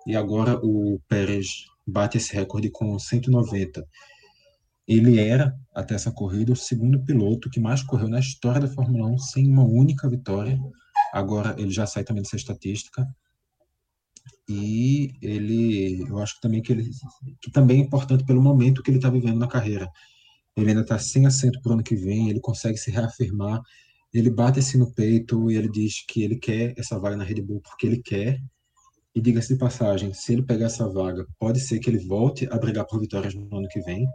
[0.06, 3.86] e agora o Pérez bate esse recorde com 190.
[4.88, 9.08] Ele era, até essa corrida, o segundo piloto que mais correu na história da Fórmula
[9.08, 10.60] 1 sem uma única vitória.
[11.14, 13.08] Agora ele já sai também dessa estatística.
[14.48, 16.90] e ele, eu acho também que ele
[17.42, 19.90] que também é importante pelo momento que ele está vivendo na carreira.
[20.56, 23.62] Ele ainda está sem assento para o ano que vem, ele consegue se reafirmar,
[24.14, 27.42] ele bate assim no peito e ele diz que ele quer essa vaga na Red
[27.42, 28.42] Bull porque ele quer.
[29.16, 32.58] E diga-se de passagem, se ele pegar essa vaga, pode ser que ele volte a
[32.58, 34.06] brigar por vitórias no ano que vem.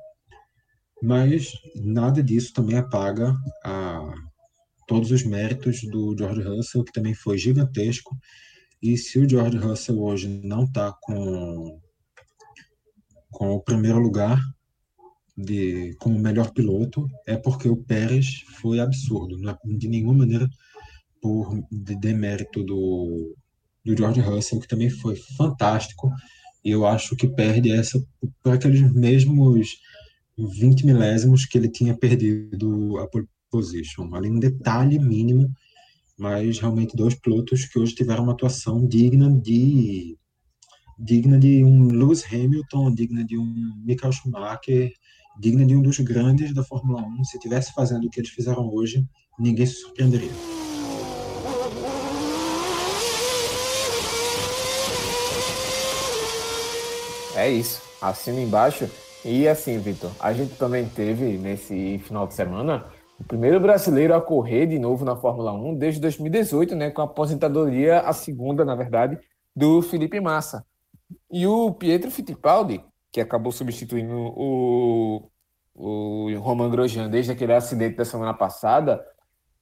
[1.02, 3.34] Mas nada disso também apaga
[3.64, 4.12] a,
[4.86, 8.14] todos os méritos do George Russell, que também foi gigantesco.
[8.82, 11.80] E se o George Russell hoje não está com,
[13.30, 14.38] com o primeiro lugar
[15.34, 19.38] de, como melhor piloto, é porque o Pérez foi absurdo.
[19.38, 20.46] Não é de nenhuma maneira
[21.22, 23.34] por de demérito do,
[23.84, 26.10] do George Russell, que também foi fantástico.
[26.64, 28.02] E eu acho que perde essa
[28.42, 29.68] por aqueles mesmos
[30.36, 34.14] 20 milésimos que ele tinha perdido a pole position.
[34.14, 35.50] Ali um detalhe mínimo,
[36.18, 40.16] mas realmente dois pilotos que hoje tiveram uma atuação digna de
[40.98, 44.92] digna de um Lewis Hamilton, digna de um Michael Schumacher,
[45.40, 47.24] digna de um dos grandes da Fórmula 1.
[47.24, 49.02] Se tivesse fazendo o que eles fizeram hoje,
[49.38, 50.69] ninguém se surpreenderia.
[57.40, 57.80] É isso.
[58.02, 58.86] Assina embaixo.
[59.24, 62.84] E assim, Vitor, a gente também teve nesse final de semana
[63.18, 67.04] o primeiro brasileiro a correr de novo na Fórmula 1 desde 2018, né, com a
[67.04, 69.18] aposentadoria, a segunda, na verdade,
[69.56, 70.66] do Felipe Massa.
[71.32, 75.30] E o Pietro Fittipaldi, que acabou substituindo o,
[75.74, 79.02] o Roman Grosjean desde aquele acidente da semana passada,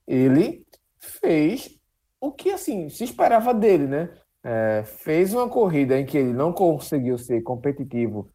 [0.05, 0.65] ele
[0.97, 1.79] fez
[2.19, 4.09] o que assim se esperava dele, né?
[4.43, 8.29] É, fez uma corrida em que ele não conseguiu ser competitivo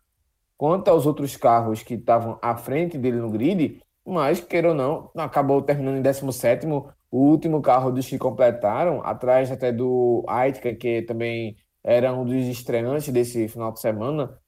[0.56, 5.10] quanto aos outros carros que estavam à frente dele no grid, mas, queira ou não,
[5.16, 11.02] acabou terminando em 17 o último carro dos que completaram, atrás até do Aitka, que
[11.02, 14.38] também era um dos estreantes desse final de semana.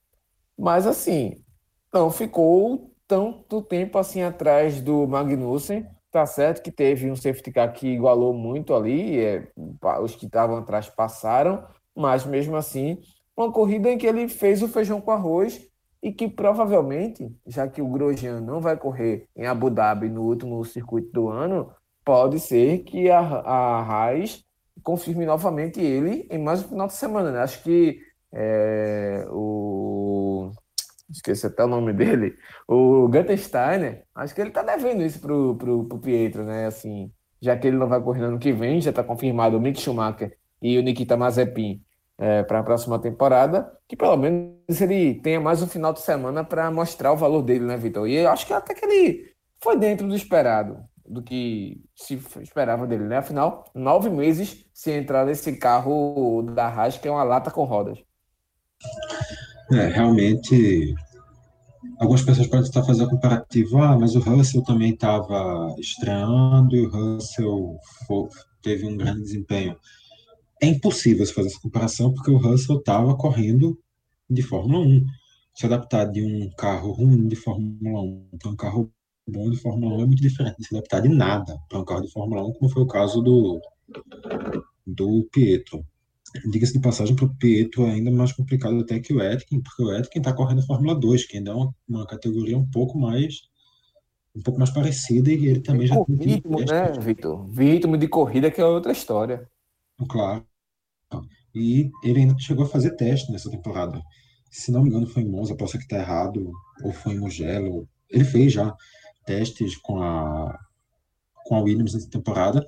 [0.58, 1.42] Mas, assim,
[1.92, 5.86] não ficou tanto tempo assim atrás do Magnussen.
[6.16, 9.52] Tá certo que teve um safety car que igualou muito ali, é,
[10.00, 11.62] os que estavam atrás passaram,
[11.94, 12.98] mas mesmo assim,
[13.36, 15.68] uma corrida em que ele fez o feijão com arroz
[16.02, 20.64] e que provavelmente, já que o Grosjean não vai correr em Abu Dhabi no último
[20.64, 21.70] circuito do ano,
[22.02, 24.14] pode ser que a, a
[24.82, 27.30] confirme novamente ele em mais um final de semana.
[27.30, 27.40] Né?
[27.40, 28.00] Acho que
[28.32, 30.25] é, o.
[31.10, 32.36] Esqueci até o nome dele.
[32.66, 36.66] O Gunter Steiner, acho que ele está devendo isso pro, pro, pro Pietro, né?
[36.66, 39.60] Assim, já que ele não vai correr no ano que vem, já está confirmado o
[39.60, 41.82] Mick Schumacher e o Nikita Mazepin
[42.18, 46.42] é, para a próxima temporada, que pelo menos ele tenha mais um final de semana
[46.44, 48.08] para mostrar o valor dele, né, Vitor?
[48.08, 52.86] E eu acho que até que ele foi dentro do esperado, do que se esperava
[52.86, 53.18] dele, né?
[53.18, 57.98] Afinal, nove meses se entrar nesse carro da Haas, que é uma lata com rodas.
[59.72, 60.94] É, realmente,
[61.98, 66.90] algumas pessoas podem estar fazendo comparativo, ah, mas o Russell também estava estreando e o
[66.90, 67.76] Russell
[68.06, 68.28] foi,
[68.62, 69.76] teve um grande desempenho
[70.62, 73.78] é impossível fazer essa comparação porque o Russell estava correndo
[74.28, 75.04] de Fórmula 1.
[75.54, 78.92] Se adaptar de um carro ruim de Fórmula 1 para um carro
[79.26, 82.10] bom de Fórmula 1 é muito diferente se adaptar de nada para um carro de
[82.10, 83.60] Fórmula 1, como foi o caso do,
[84.86, 85.84] do Pietro.
[86.50, 89.82] Diga-se de passagem, para o Pietro é ainda mais complicado até que o Etkin, porque
[89.82, 92.98] o Etkin está correndo a Fórmula 2, que ainda é uma, uma, categoria um pouco
[92.98, 93.42] mais
[94.34, 97.50] um pouco mais parecida e ele também já tem ritmo, né, Vitor?
[97.50, 99.48] Ritmo de corrida que é outra história.
[100.08, 100.44] Claro.
[101.54, 104.02] E ele ainda chegou a fazer teste nessa temporada.
[104.50, 107.88] Se não me engano, foi em Monza, posso que está errado, ou foi em Mugello.
[108.10, 108.76] Ele fez já
[109.24, 110.58] testes com a,
[111.46, 112.64] com a Williams nessa temporada,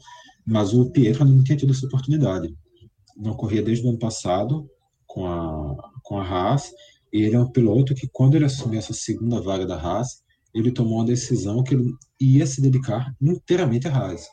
[0.46, 2.54] mas o Pietro não tinha tido essa oportunidade.
[3.19, 4.69] Não corria desde o ano passado
[5.07, 6.71] com a, com a Haas,
[7.12, 10.23] e ele é um piloto que, quando ele assumiu essa segunda vaga da Haas,
[10.55, 14.29] ele tomou uma decisão que ele ia se dedicar inteiramente à Haas.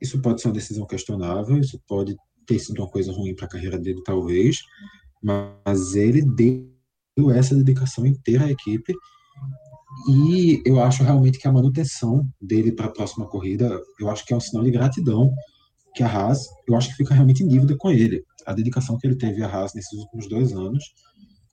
[0.00, 2.16] Isso pode ser uma decisão questionável, isso pode
[2.46, 4.58] ter sido uma coisa ruim para a carreira dele, talvez,
[5.22, 8.94] mas ele deu essa dedicação inteira à equipe
[10.08, 14.32] e eu acho realmente que a manutenção dele para a próxima corrida, eu acho que
[14.32, 15.32] é um sinal de gratidão
[15.94, 18.24] que a Haas, eu acho que fica realmente em dívida com ele.
[18.46, 20.92] A dedicação que ele teve à Haas nesses últimos dois anos,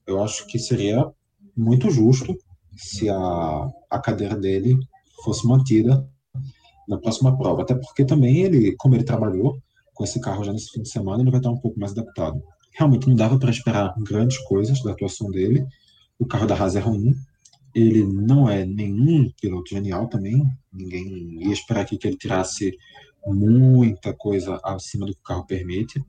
[0.06, 1.06] eu acho que seria
[1.56, 2.36] muito justo
[2.76, 4.78] se a, a cadeira dele
[5.22, 6.06] fosse mantida
[6.88, 7.62] na próxima prova.
[7.62, 9.58] Até porque também ele, como ele trabalhou
[9.94, 12.42] com esse carro já nesse fim de semana, ele vai estar um pouco mais adaptado.
[12.72, 15.66] Realmente não dava para esperar grandes coisas da atuação dele.
[16.18, 17.14] O carro da Haas é ruim.
[17.74, 20.44] Ele não é nenhum piloto genial também.
[20.72, 22.76] Ninguém ia esperar aqui que ele tirasse
[23.26, 26.02] muita coisa acima do que o carro permite.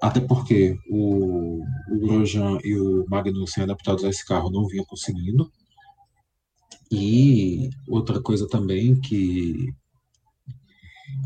[0.00, 5.50] até porque o, o Grosjean e o Magnussen adaptados a esse carro não vinham conseguindo.
[6.90, 9.72] E outra coisa também que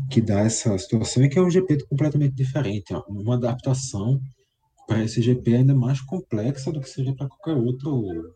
[0.09, 4.19] que dá essa situação é que é um GP completamente diferente, uma adaptação
[4.87, 8.33] para esse GP ainda mais complexa do que seria para qualquer outro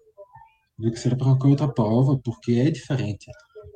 [0.78, 3.30] do que seria para qualquer outra prova, porque é diferente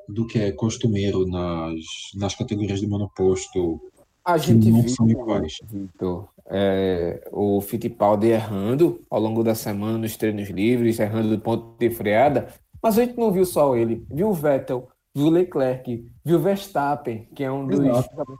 [0.07, 1.75] do que é costumeiro nas,
[2.15, 3.81] nas categorias de monoposto
[4.25, 5.59] a gente não viu, são iguais.
[5.71, 11.77] Victor, é, o Fittipaldi errando ao longo da semana nos treinos livres, errando do ponto
[11.77, 12.47] de freada,
[12.81, 16.41] mas a gente não viu só ele, viu o Vettel, viu o Leclerc, viu o
[16.41, 17.79] Verstappen, que é um dos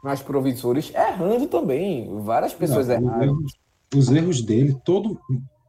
[0.03, 2.09] mais provisores, errando também.
[2.19, 3.05] Várias pessoas Exato.
[3.05, 3.37] erraram.
[3.95, 5.19] Os erros dele, todo,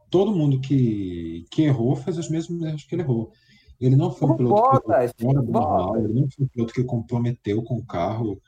[0.09, 3.31] todo mundo que, que errou fez os mesmos erros que ele errou.
[3.79, 6.73] Ele não foi um piloto Bottas, que fora do normal, ele não foi um piloto
[6.73, 8.41] que comprometeu com o carro,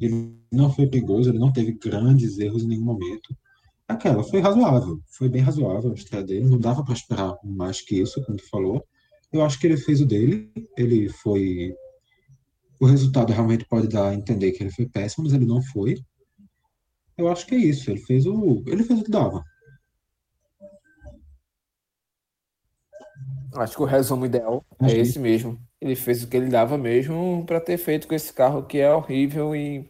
[0.00, 3.36] ele não foi perigoso, ele não teve grandes erros em nenhum momento.
[3.88, 8.00] Aquela foi razoável, foi bem razoável a estreia dele, não dava para esperar mais que
[8.00, 8.84] isso, como tu falou.
[9.32, 11.74] Eu acho que ele fez o dele, ele foi.
[12.80, 15.96] O resultado realmente pode dar a entender que ele foi péssimo, mas ele não foi.
[17.16, 19.42] Eu acho que é isso, ele fez o, ele fez o que dava.
[23.54, 25.58] Acho que o resumo ideal é esse mesmo.
[25.80, 28.92] Ele fez o que ele dava mesmo para ter feito com esse carro que é
[28.92, 29.88] horrível e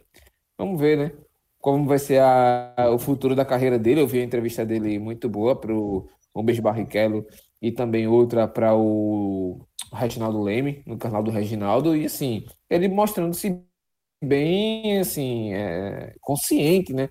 [0.57, 1.11] vamos ver, né?
[1.59, 4.01] Como vai ser a, o futuro da carreira dele.
[4.01, 7.25] Eu vi a entrevista dele muito boa para o Rubens Barrichello
[7.61, 9.59] e também outra para o
[9.93, 11.95] Reginaldo Leme, no canal do Reginaldo.
[11.95, 13.61] E assim, ele mostrando-se
[14.23, 17.09] bem assim, é, consciente, né?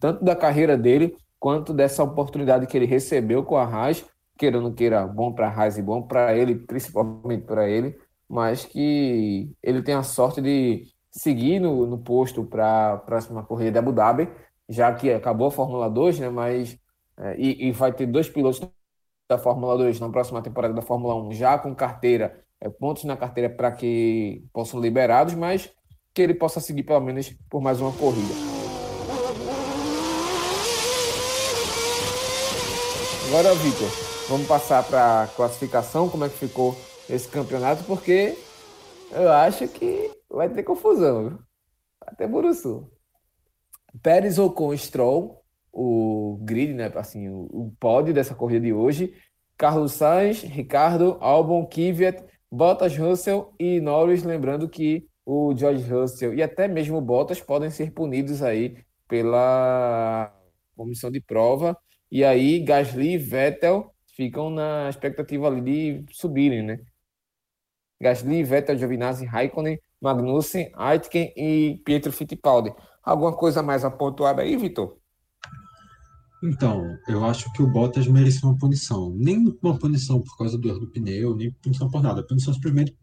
[0.00, 4.04] Tanto da carreira dele quanto dessa oportunidade que ele recebeu com a Haas
[4.38, 8.64] queira ou não queira, bom para Raiz e bom para ele, principalmente para ele, mas
[8.64, 13.78] que ele tem a sorte de seguir no, no posto para a próxima corrida de
[13.78, 14.28] Abu Dhabi,
[14.68, 16.28] já que acabou a Fórmula 2, né?
[16.28, 16.78] Mas
[17.18, 18.60] é, e, e, vai ter dois pilotos
[19.28, 23.16] da Fórmula 2 na próxima temporada da Fórmula 1 já com carteira, é, pontos na
[23.16, 25.72] carteira para que possam liberados, mas
[26.12, 28.34] que ele possa seguir pelo menos por mais uma corrida.
[33.28, 36.74] Agora, Vitor, Vamos passar para classificação, como é que ficou
[37.10, 38.34] esse campeonato, porque
[39.12, 41.38] eu acho que vai ter confusão, viu?
[42.16, 42.90] Ter Buruçu.
[44.02, 46.90] Pérez com Stroll, o grid, né?
[46.94, 49.14] Assim, o, o pódio dessa corrida de hoje.
[49.58, 56.42] Carlos Sainz, Ricardo, Albon, Kvyat, Bottas, Russell e Norris, lembrando que o George Russell e
[56.42, 60.34] até mesmo Bottas podem ser punidos aí pela
[60.74, 61.76] comissão de prova.
[62.10, 66.80] E aí, Gasly, Vettel ficam na expectativa ali de subirem, né?
[68.00, 72.72] Gasly, Vettel, Giovinazzi, Raikkonen, Magnussen, Aitken e Pietro Fittipaldi.
[73.02, 74.96] Alguma coisa mais apontada aí, Vitor?
[76.42, 79.14] Então, eu acho que o Bottas merece uma punição.
[79.16, 82.22] Nem uma punição por causa do erro do pneu, nem punição por nada.
[82.22, 82.94] Punição simplesmente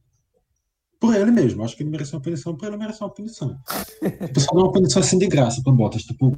[1.00, 1.64] por ele mesmo.
[1.64, 3.58] Acho que ele merece uma punição por ele merece uma punição.
[4.28, 6.04] tipo, só não uma punição assim de graça para Bottas.
[6.04, 6.38] Tipo,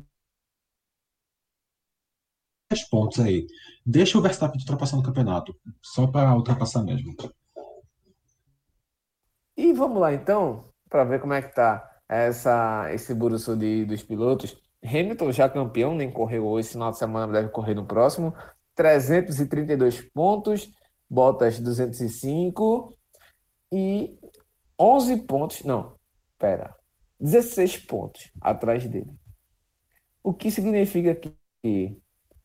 [2.82, 3.45] pontos aí.
[3.86, 7.13] Deixa o Verstappen ultrapassar no campeonato, só para ultrapassar mesmo.
[9.55, 14.01] E vamos lá então, para ver como é que tá essa, esse buruço de, dos
[14.03, 14.57] pilotos.
[14.84, 18.34] Hamilton já campeão, nem correu hoje, final de semana deve correr no próximo.
[18.76, 20.69] 332 pontos,
[21.09, 22.97] Bottas 205
[23.71, 24.17] e
[24.80, 25.95] 11 pontos, não,
[26.39, 26.76] pera,
[27.19, 29.13] 16 pontos atrás dele.
[30.24, 32.01] O que significa que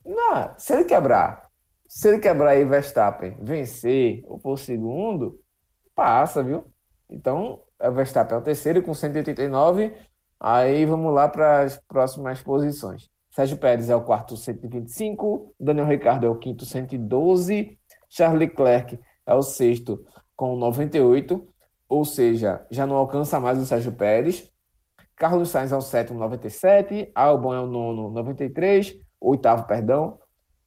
[0.09, 1.49] não, se ele quebrar,
[1.87, 5.39] se ele quebrar aí Verstappen, vencer ou for segundo,
[5.95, 6.65] passa, viu?
[7.11, 9.95] Então, o Verstappen é o terceiro com 189.
[10.41, 13.11] Aí vamos lá para as próximas posições.
[13.31, 17.79] Sérgio Pérez é o quarto 125, Daniel Ricardo é o quinto 112,
[18.09, 20.05] Charles Leclerc é o sexto
[20.35, 21.47] com 98,
[21.89, 24.51] ou seja, já não alcança mais o Sérgio Pérez.
[25.15, 30.19] Carlos Sainz é o sétimo 97, Albon é o nono 93, oitavo, perdão.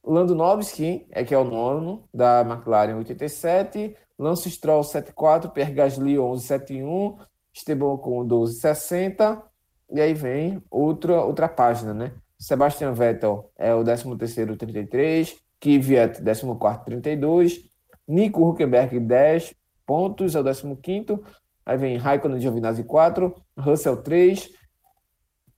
[0.04, 3.96] Lando Novski, é que é o nono, da McLaren 87.
[4.18, 7.18] Lance Stroll 74, Pierre Gasly 1171,
[7.54, 9.42] Esteban Ocon 1260.
[9.90, 12.12] E aí vem outra, outra página, né?
[12.38, 17.60] Sebastian Vettel é o 13º 33, Kvyat 14º 32,
[18.08, 19.54] Nico Huckenberg 10
[19.86, 21.22] pontos, é o 15º.
[21.64, 24.50] Aí vem Raikkonen Giovinazzi 4, Russell 3,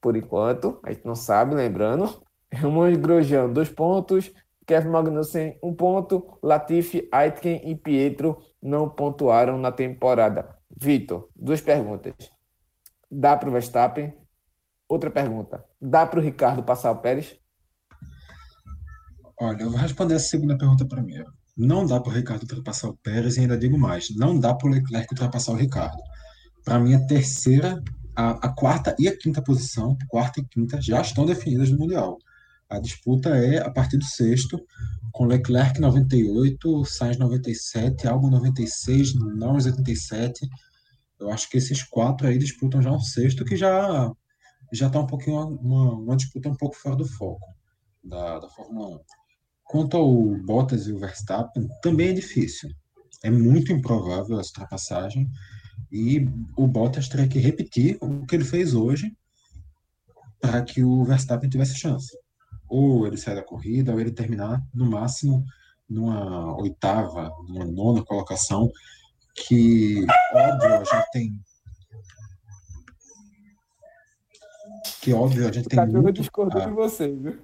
[0.01, 2.23] por enquanto, a gente não sabe, lembrando.
[2.61, 4.33] Romain Grosjean, dois pontos.
[4.67, 6.39] Kevin Magnussen, um ponto.
[6.43, 10.49] Latifi, Aitken e Pietro não pontuaram na temporada.
[10.81, 12.15] Vitor, duas perguntas.
[13.11, 14.15] Dá para o Verstappen?
[14.89, 15.65] Outra pergunta.
[15.81, 17.39] Dá para o Ricardo passar o Pérez?
[19.41, 21.33] Olha, eu vou responder a segunda pergunta primeiro.
[21.57, 24.69] Não dá para o Ricardo ultrapassar o Pérez e ainda digo mais, não dá para
[24.69, 26.03] o Leclerc ultrapassar o Ricardo.
[26.65, 27.83] Para mim, a terceira,
[28.17, 32.19] a, a, quarta e a quinta posição, quarta e quinta, já estão definidas no Mundial.
[32.75, 34.61] A disputa é a partir do sexto,
[35.13, 40.49] com Leclerc 98, Sainz 97, Albon 96, Norris 87.
[41.21, 44.11] Eu acho que esses quatro aí disputam já um sexto que já
[44.73, 47.47] já está um pouquinho uma, uma disputa um pouco fora do foco
[48.03, 49.01] da, da Fórmula 1.
[49.63, 50.13] Quanto ao
[50.45, 52.71] Bottas e o Verstappen, também é difícil.
[53.23, 55.31] É muito improvável essa ultrapassagem
[55.93, 59.17] e o Bottas teria que repetir o que ele fez hoje
[60.41, 62.24] para que o Verstappen tivesse chance.
[62.69, 65.45] Ou ele sair da corrida, ou ele terminar no máximo
[65.89, 68.71] numa oitava, numa nona colocação,
[69.35, 71.41] que, óbvio, a gente tem.
[75.01, 75.77] Que, óbvio, a gente tem.
[75.77, 76.67] Tá muito, a...
[76.67, 77.39] de vocês, viu?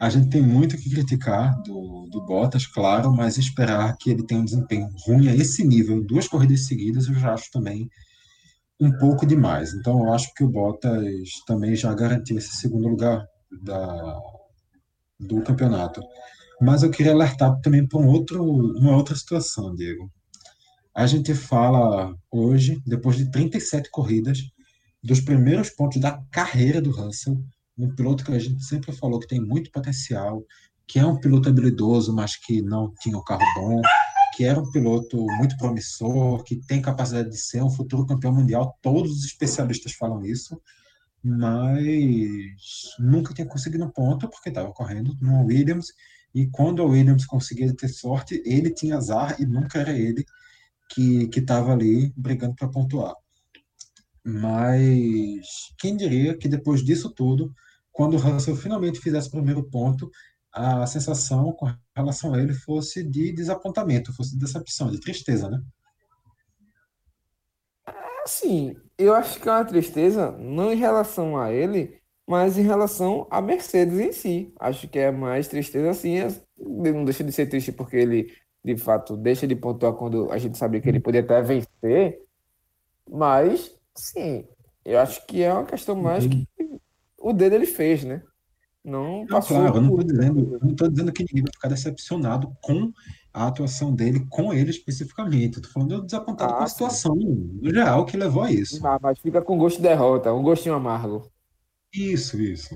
[0.00, 4.40] A gente tem muito que criticar do, do Bottas, claro, mas esperar que ele tenha
[4.40, 7.88] um desempenho ruim a esse nível em duas corridas seguidas, eu já acho também
[8.80, 9.74] um pouco demais.
[9.74, 11.04] Então, eu acho que o Bottas
[11.46, 14.18] também já garantiu esse segundo lugar da,
[15.18, 16.00] do campeonato.
[16.60, 20.10] Mas eu queria alertar também para um outro, uma outra situação, Diego.
[20.94, 24.38] A gente fala hoje, depois de 37 corridas,
[25.02, 27.40] dos primeiros pontos da carreira do Russell
[27.78, 30.44] um piloto que a gente sempre falou que tem muito potencial,
[30.86, 33.80] que é um piloto habilidoso, mas que não tinha um carro bom,
[34.36, 38.76] que era um piloto muito promissor, que tem capacidade de ser um futuro campeão mundial.
[38.82, 40.60] Todos os especialistas falam isso,
[41.28, 45.92] mas nunca tinha conseguido ponto porque estava correndo no Williams.
[46.34, 50.24] E quando o Williams conseguia ter sorte, ele tinha azar e nunca era ele
[50.90, 53.14] que estava ali brigando para pontuar.
[54.24, 55.46] Mas
[55.78, 57.54] quem diria que depois disso tudo,
[57.92, 60.10] quando o Russell finalmente fizesse o primeiro ponto,
[60.52, 65.62] a sensação com relação a ele fosse de desapontamento, fosse de decepção, de tristeza, né?
[68.26, 73.26] Sim, eu acho que é uma tristeza não em relação a ele, mas em relação
[73.30, 74.52] à Mercedes em si.
[74.58, 76.28] Acho que é mais tristeza assim, é,
[76.58, 78.32] não deixa de ser triste porque ele
[78.64, 82.20] de fato deixa de pontuar quando a gente sabia que ele podia até vencer,
[83.08, 84.44] mas sim,
[84.84, 86.46] eu acho que é uma questão mais que
[87.16, 88.22] o dedo ele fez, né?
[88.84, 89.56] Não passou.
[89.56, 92.92] Não, claro, eu não estou dizendo, não tô dizendo que ninguém vai ficar decepcionado com
[93.32, 95.58] a atuação dele, com ele especificamente.
[95.58, 98.84] Estou falando desapontado ah, com a situação no geral que levou a isso.
[98.86, 101.30] Ah, mas fica com gosto de derrota, um gostinho amargo.
[101.92, 102.74] Isso, isso.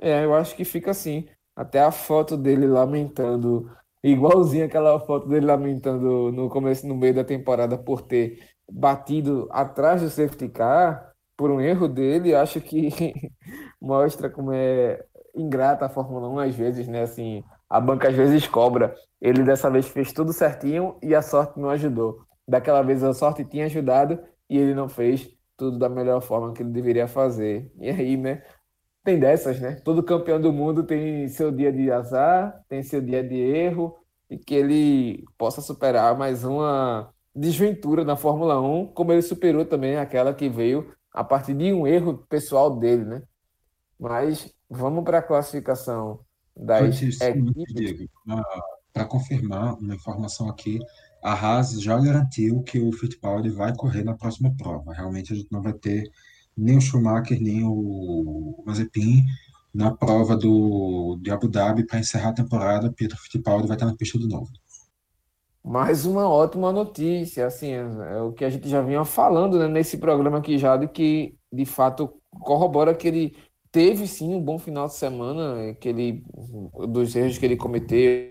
[0.00, 1.28] É, eu acho que fica assim.
[1.54, 3.70] Até a foto dele lamentando,
[4.02, 10.00] igualzinho aquela foto dele lamentando no começo, no meio da temporada por ter batido atrás
[10.00, 12.88] do safety car por um erro dele, acho que
[13.80, 15.04] mostra como é
[15.34, 17.02] ingrata a Fórmula 1 às vezes, né?
[17.02, 18.94] Assim, a banca às vezes cobra.
[19.20, 22.24] Ele dessa vez fez tudo certinho e a sorte não ajudou.
[22.46, 24.18] Daquela vez a sorte tinha ajudado
[24.48, 27.70] e ele não fez tudo da melhor forma que ele deveria fazer.
[27.78, 28.42] E aí, né?
[29.04, 29.76] Tem dessas, né?
[29.84, 33.96] Todo campeão do mundo tem seu dia de azar, tem seu dia de erro
[34.30, 39.96] e que ele possa superar mais uma desventura na Fórmula 1, como ele superou também
[39.96, 43.22] aquela que veio a partir de um erro pessoal dele, né?
[44.02, 46.18] Mas vamos para a classificação
[46.56, 48.08] das equipes.
[48.92, 50.80] Para confirmar uma informação aqui,
[51.22, 54.92] a Haas já garantiu que o Fittipaldi vai correr na próxima prova.
[54.92, 56.10] Realmente a gente não vai ter
[56.56, 59.24] nem o Schumacher, nem o Mazepin
[59.72, 62.92] na prova do, de Abu Dhabi para encerrar a temporada.
[62.92, 64.50] Pietro Fittipaldi vai estar na pista de novo.
[65.64, 69.96] Mais uma ótima notícia, assim, é o que a gente já vinha falando né, nesse
[69.96, 73.36] programa aqui já, de que de fato corrobora que ele
[73.72, 76.22] teve sim um bom final de semana, que ele,
[76.88, 78.30] dos erros que ele cometeu,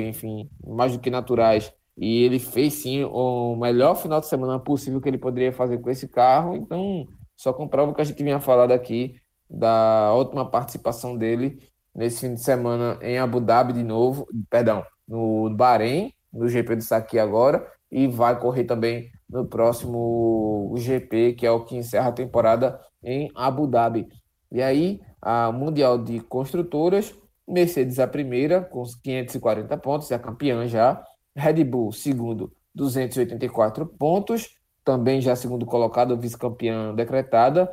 [0.00, 5.00] enfim, mais do que naturais, e ele fez sim o melhor final de semana possível
[5.00, 7.06] que ele poderia fazer com esse carro, então
[7.36, 9.16] só comprova o que a gente vinha falando aqui
[9.48, 11.58] da ótima participação dele
[11.94, 16.82] nesse fim de semana em Abu Dhabi de novo, perdão, no Bahrein, no GP do
[16.82, 22.12] Saki agora e vai correr também no próximo GP, que é o que encerra a
[22.12, 24.06] temporada em Abu Dhabi.
[24.50, 27.14] E aí, a Mundial de Construtoras,
[27.46, 31.02] Mercedes a primeira, com 540 pontos, é a campeã já.
[31.34, 37.70] Red Bull, segundo, 284 pontos, também já segundo colocado, vice-campeã decretada.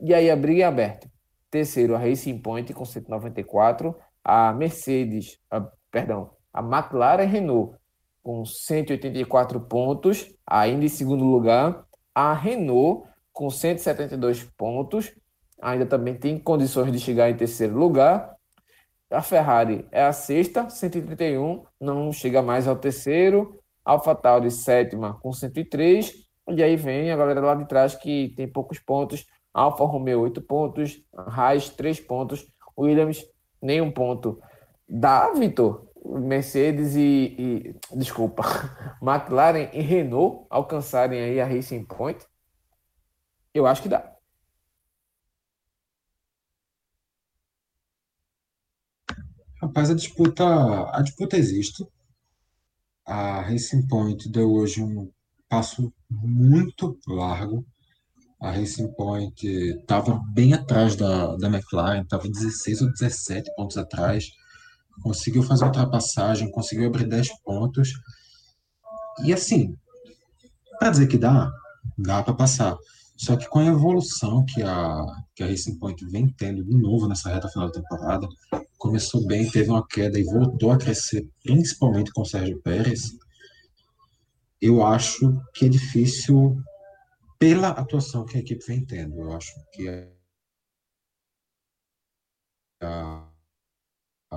[0.00, 1.10] E aí a briga é aberta.
[1.50, 3.94] Terceiro, a Racing Point com 194.
[4.22, 7.76] A Mercedes, a, perdão, a McLaren Renault
[8.22, 11.84] com 184 pontos, ainda em segundo lugar.
[12.14, 15.12] A Renault com 172 pontos.
[15.60, 18.34] Ainda também tem condições de chegar em terceiro lugar.
[19.10, 23.58] A Ferrari é a sexta, 131, não chega mais ao terceiro.
[23.84, 26.12] AlphaTauri sétima com 103.
[26.48, 29.26] E aí vem a galera lá de trás que tem poucos pontos.
[29.52, 32.46] Alfa Romeo 8 pontos, Haas 3 pontos,
[32.78, 33.24] Williams
[33.60, 34.40] nenhum ponto.
[34.88, 38.42] Dá, Vitor, Mercedes e, e, desculpa,
[39.02, 42.24] McLaren e Renault alcançarem aí a Racing Point?
[43.52, 44.19] Eu acho que dá.
[49.60, 50.44] Rapaz, a disputa,
[50.90, 51.86] a disputa existe.
[53.06, 55.10] A Racing Point deu hoje um
[55.48, 57.64] passo muito largo.
[58.40, 64.30] A Racing Point estava bem atrás da, da McLaren, estava 16 ou 17 pontos atrás
[65.02, 67.92] conseguiu fazer ultrapassagem, conseguiu abrir 10 pontos.
[69.24, 69.76] E assim,
[70.78, 71.50] para dizer que dá,
[71.98, 72.76] dá para passar.
[73.16, 75.04] Só que com a evolução que a,
[75.34, 78.26] que a Racing Point vem tendo de novo nessa reta final da temporada,
[78.80, 83.12] começou bem, teve uma queda e voltou a crescer, principalmente com o Sérgio Pérez.
[84.60, 86.56] Eu acho que é difícil
[87.38, 89.20] pela atuação que a equipe vem tendo.
[89.20, 89.86] Eu acho que
[92.82, 93.28] a,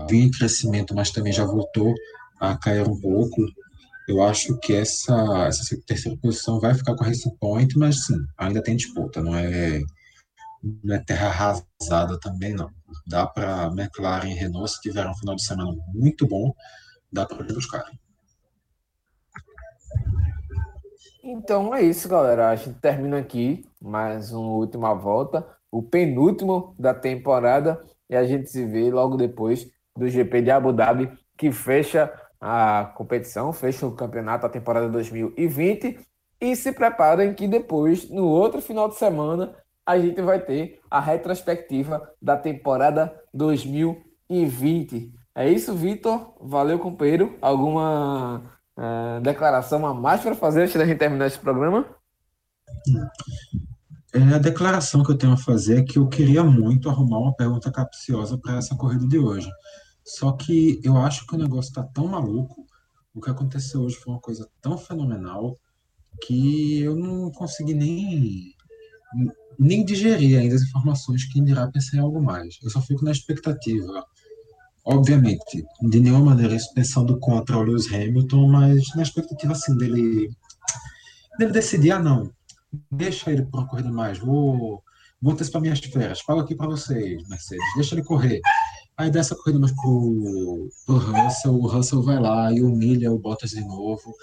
[0.10, 1.94] vinha em crescimento, mas também já voltou
[2.40, 3.42] a cair um pouco.
[4.10, 8.18] Eu acho que essa, essa terceira posição vai ficar com a Racing Point, mas sim,
[8.38, 9.82] ainda tem disputa, não é,
[10.64, 12.70] não é terra arrasada também, não.
[13.06, 16.54] Dá para McLaren e Renault, se tiver um final de semana muito bom,
[17.12, 18.00] dá para buscarem.
[21.24, 22.50] Então é isso, galera.
[22.50, 28.50] A gente termina aqui mais uma última volta, o penúltimo da temporada, e a gente
[28.50, 33.96] se vê logo depois do GP de Abu Dhabi, que fecha a competição, fecha o
[33.96, 36.00] campeonato, a temporada 2020.
[36.42, 39.56] E se preparem que depois, no outro final de semana,
[39.86, 45.14] a gente vai ter a retrospectiva da temporada 2020.
[45.36, 46.36] É isso, Vitor.
[46.40, 47.38] Valeu, companheiro.
[47.42, 48.42] Alguma
[48.78, 51.86] uh, declaração a mais para fazer antes da gente terminar esse programa?
[54.14, 57.36] É, a declaração que eu tenho a fazer é que eu queria muito arrumar uma
[57.36, 59.50] pergunta capciosa para essa corrida de hoje.
[60.06, 62.66] Só que eu acho que o negócio está tão maluco,
[63.14, 65.58] o que aconteceu hoje foi uma coisa tão fenomenal
[66.22, 68.53] que eu não consegui nem
[69.60, 72.58] nem digerir ainda as informações que dirá pensar em algo mais.
[72.62, 74.06] Eu só fico na expectativa.
[74.86, 80.30] Obviamente, de nenhuma maneira isso pensando contra o Lewis Hamilton, mas na expectativa assim dele
[81.40, 82.30] dele decidir, ah não,
[82.92, 84.84] deixa ele por uma corrida mais, vou
[85.22, 88.42] vou para minhas férias, pago aqui para vocês, Mercedes, deixa ele correr.
[88.98, 93.52] Aí dessa corrida mais pro, pro Russell, o Russell vai lá e humilha o Bottas
[93.52, 94.14] de novo.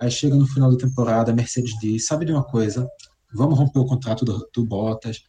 [0.00, 2.86] Aí chega no final da temporada, a Mercedes diz: sabe de uma coisa?
[3.34, 5.22] Vamos romper o contrato do, do Bottas,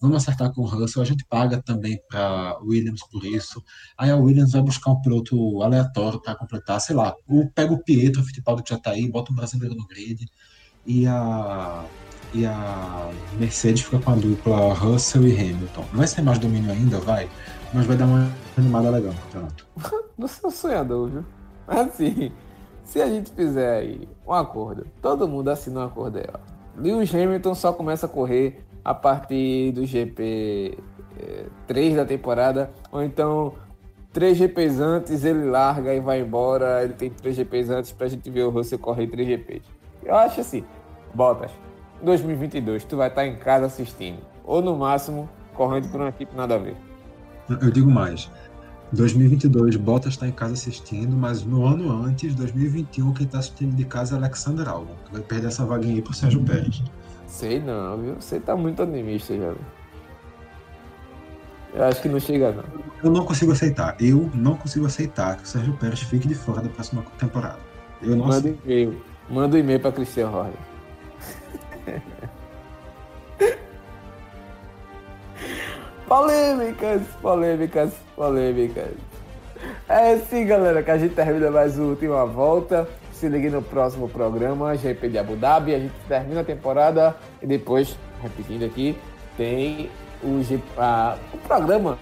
[0.00, 3.62] vamos acertar com o Russell, a gente paga também para Williams por isso.
[3.96, 7.82] Aí a Williams vai buscar um piloto aleatório para completar, sei lá, o, pega o
[7.82, 10.26] Pietro, o Fittipaldi que já tá aí, bota um brasileiro no grid,
[10.84, 11.84] e a,
[12.32, 15.84] e a Mercedes fica com a dupla Russell e Hamilton.
[15.90, 17.28] Não vai ser mais domínio ainda, vai?
[17.72, 19.66] Mas vai dar uma animada legal no campeonato.
[20.16, 21.24] Não sou sonhador, viu?
[21.66, 22.32] Assim,
[22.84, 26.55] se a gente fizer aí um acordo, todo mundo assina um acordo aí, ó.
[26.76, 30.78] Lewis Hamilton só começa a correr a partir do GP
[31.66, 33.54] 3 eh, da temporada, ou então
[34.12, 38.30] três GPs antes ele larga e vai embora, ele tem três GPs antes pra gente
[38.30, 39.62] ver o Russell correr três GPs.
[40.04, 40.64] Eu acho assim,
[41.12, 41.50] Bottas,
[42.02, 46.54] 2022 tu vai estar em casa assistindo, ou no máximo correndo por uma equipe nada
[46.54, 46.76] a ver.
[47.48, 48.30] Eu digo mais.
[48.92, 53.84] 2022, Bottas está em casa assistindo, mas no ano antes, 2021, quem está assistindo de
[53.84, 56.82] casa é Alexander Albon, que vai perder essa vaguinha aí pro Sérgio Pérez.
[57.26, 58.14] Sei não, viu?
[58.14, 59.54] Você tá muito otimista já.
[61.74, 62.64] Eu acho que não chega, não.
[63.02, 63.96] Eu não consigo aceitar.
[64.00, 67.58] Eu não consigo aceitar que o Sérgio Pérez fique de fora da próxima temporada.
[68.00, 69.02] Eu não Manda um e-mail.
[69.28, 70.54] Manda um e-mail para Cristian Horner.
[76.08, 78.90] Polêmicas, polêmicas, polêmicas.
[79.88, 82.88] É assim, galera, que a gente termina mais uma última volta.
[83.12, 85.74] Se ligue no próximo programa, GP de Abu Dhabi.
[85.74, 88.96] A gente termina a temporada e depois, repetindo aqui,
[89.36, 89.90] tem
[90.22, 90.40] o,
[90.76, 91.98] a, o programa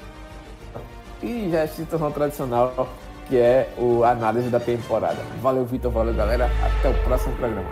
[1.20, 2.88] que já é situação tradicional,
[3.26, 5.18] que é o análise da temporada.
[5.40, 5.90] Valeu, Vitor.
[5.90, 6.50] Valeu, galera.
[6.62, 7.70] Até o próximo programa.